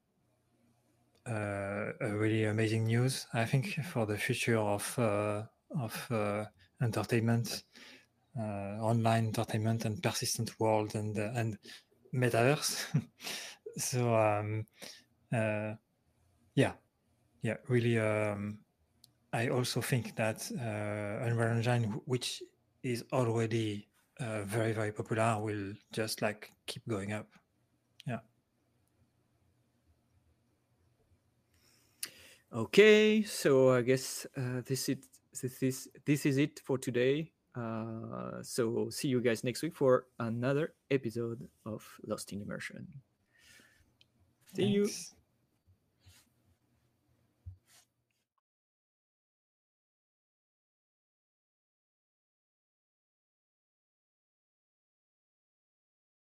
uh, 1.28 1.92
a 2.02 2.18
really 2.18 2.46
amazing 2.46 2.86
news. 2.86 3.28
I 3.34 3.46
think 3.46 3.80
for 3.86 4.06
the 4.06 4.18
future 4.18 4.58
of 4.58 4.98
uh, 4.98 5.44
of 5.80 6.08
uh, 6.12 6.46
entertainment, 6.82 7.64
uh, 7.76 7.80
online 8.40 9.28
entertainment, 9.28 9.86
and 9.86 10.02
persistent 10.02 10.60
world 10.60 10.96
and 10.96 11.18
uh, 11.18 11.32
and 11.36 11.58
metaverse. 12.14 12.86
so 13.78 14.16
um, 14.16 14.66
uh, 15.34 15.74
yeah, 16.56 16.74
yeah, 17.42 17.58
really. 17.68 18.00
Um, 18.00 18.60
I 19.34 19.48
also 19.48 19.82
think 19.82 20.16
that 20.18 20.52
uh, 20.60 21.26
Unreal 21.26 21.50
Engine, 21.50 22.02
which 22.06 22.44
is 22.84 23.06
already 23.14 23.88
uh, 24.20 24.44
very 24.44 24.74
very 24.74 24.92
popular, 24.92 25.40
will 25.42 25.74
just 25.92 26.22
like 26.22 26.52
keep 26.68 26.86
going 26.88 27.14
up. 27.14 27.28
Yeah. 28.06 28.20
Okay, 32.54 33.24
so 33.24 33.74
I 33.74 33.82
guess 33.82 34.28
uh, 34.36 34.62
this 34.66 34.90
is 34.90 34.98
this 35.42 35.64
is 35.64 35.90
this 36.06 36.26
is 36.26 36.38
it 36.38 36.60
for 36.66 36.78
today. 36.78 37.32
Uh, 37.56 38.42
so 38.42 38.90
see 38.90 39.08
you 39.08 39.22
guys 39.22 39.44
next 39.44 39.62
week 39.62 39.76
for 39.76 40.06
another 40.20 40.74
episode 40.90 41.48
of 41.66 41.86
Lost 42.06 42.32
in 42.32 42.42
Immersion. 42.42 42.88
See 44.56 44.66
you. 44.66 44.86
Thanks. 44.86 45.16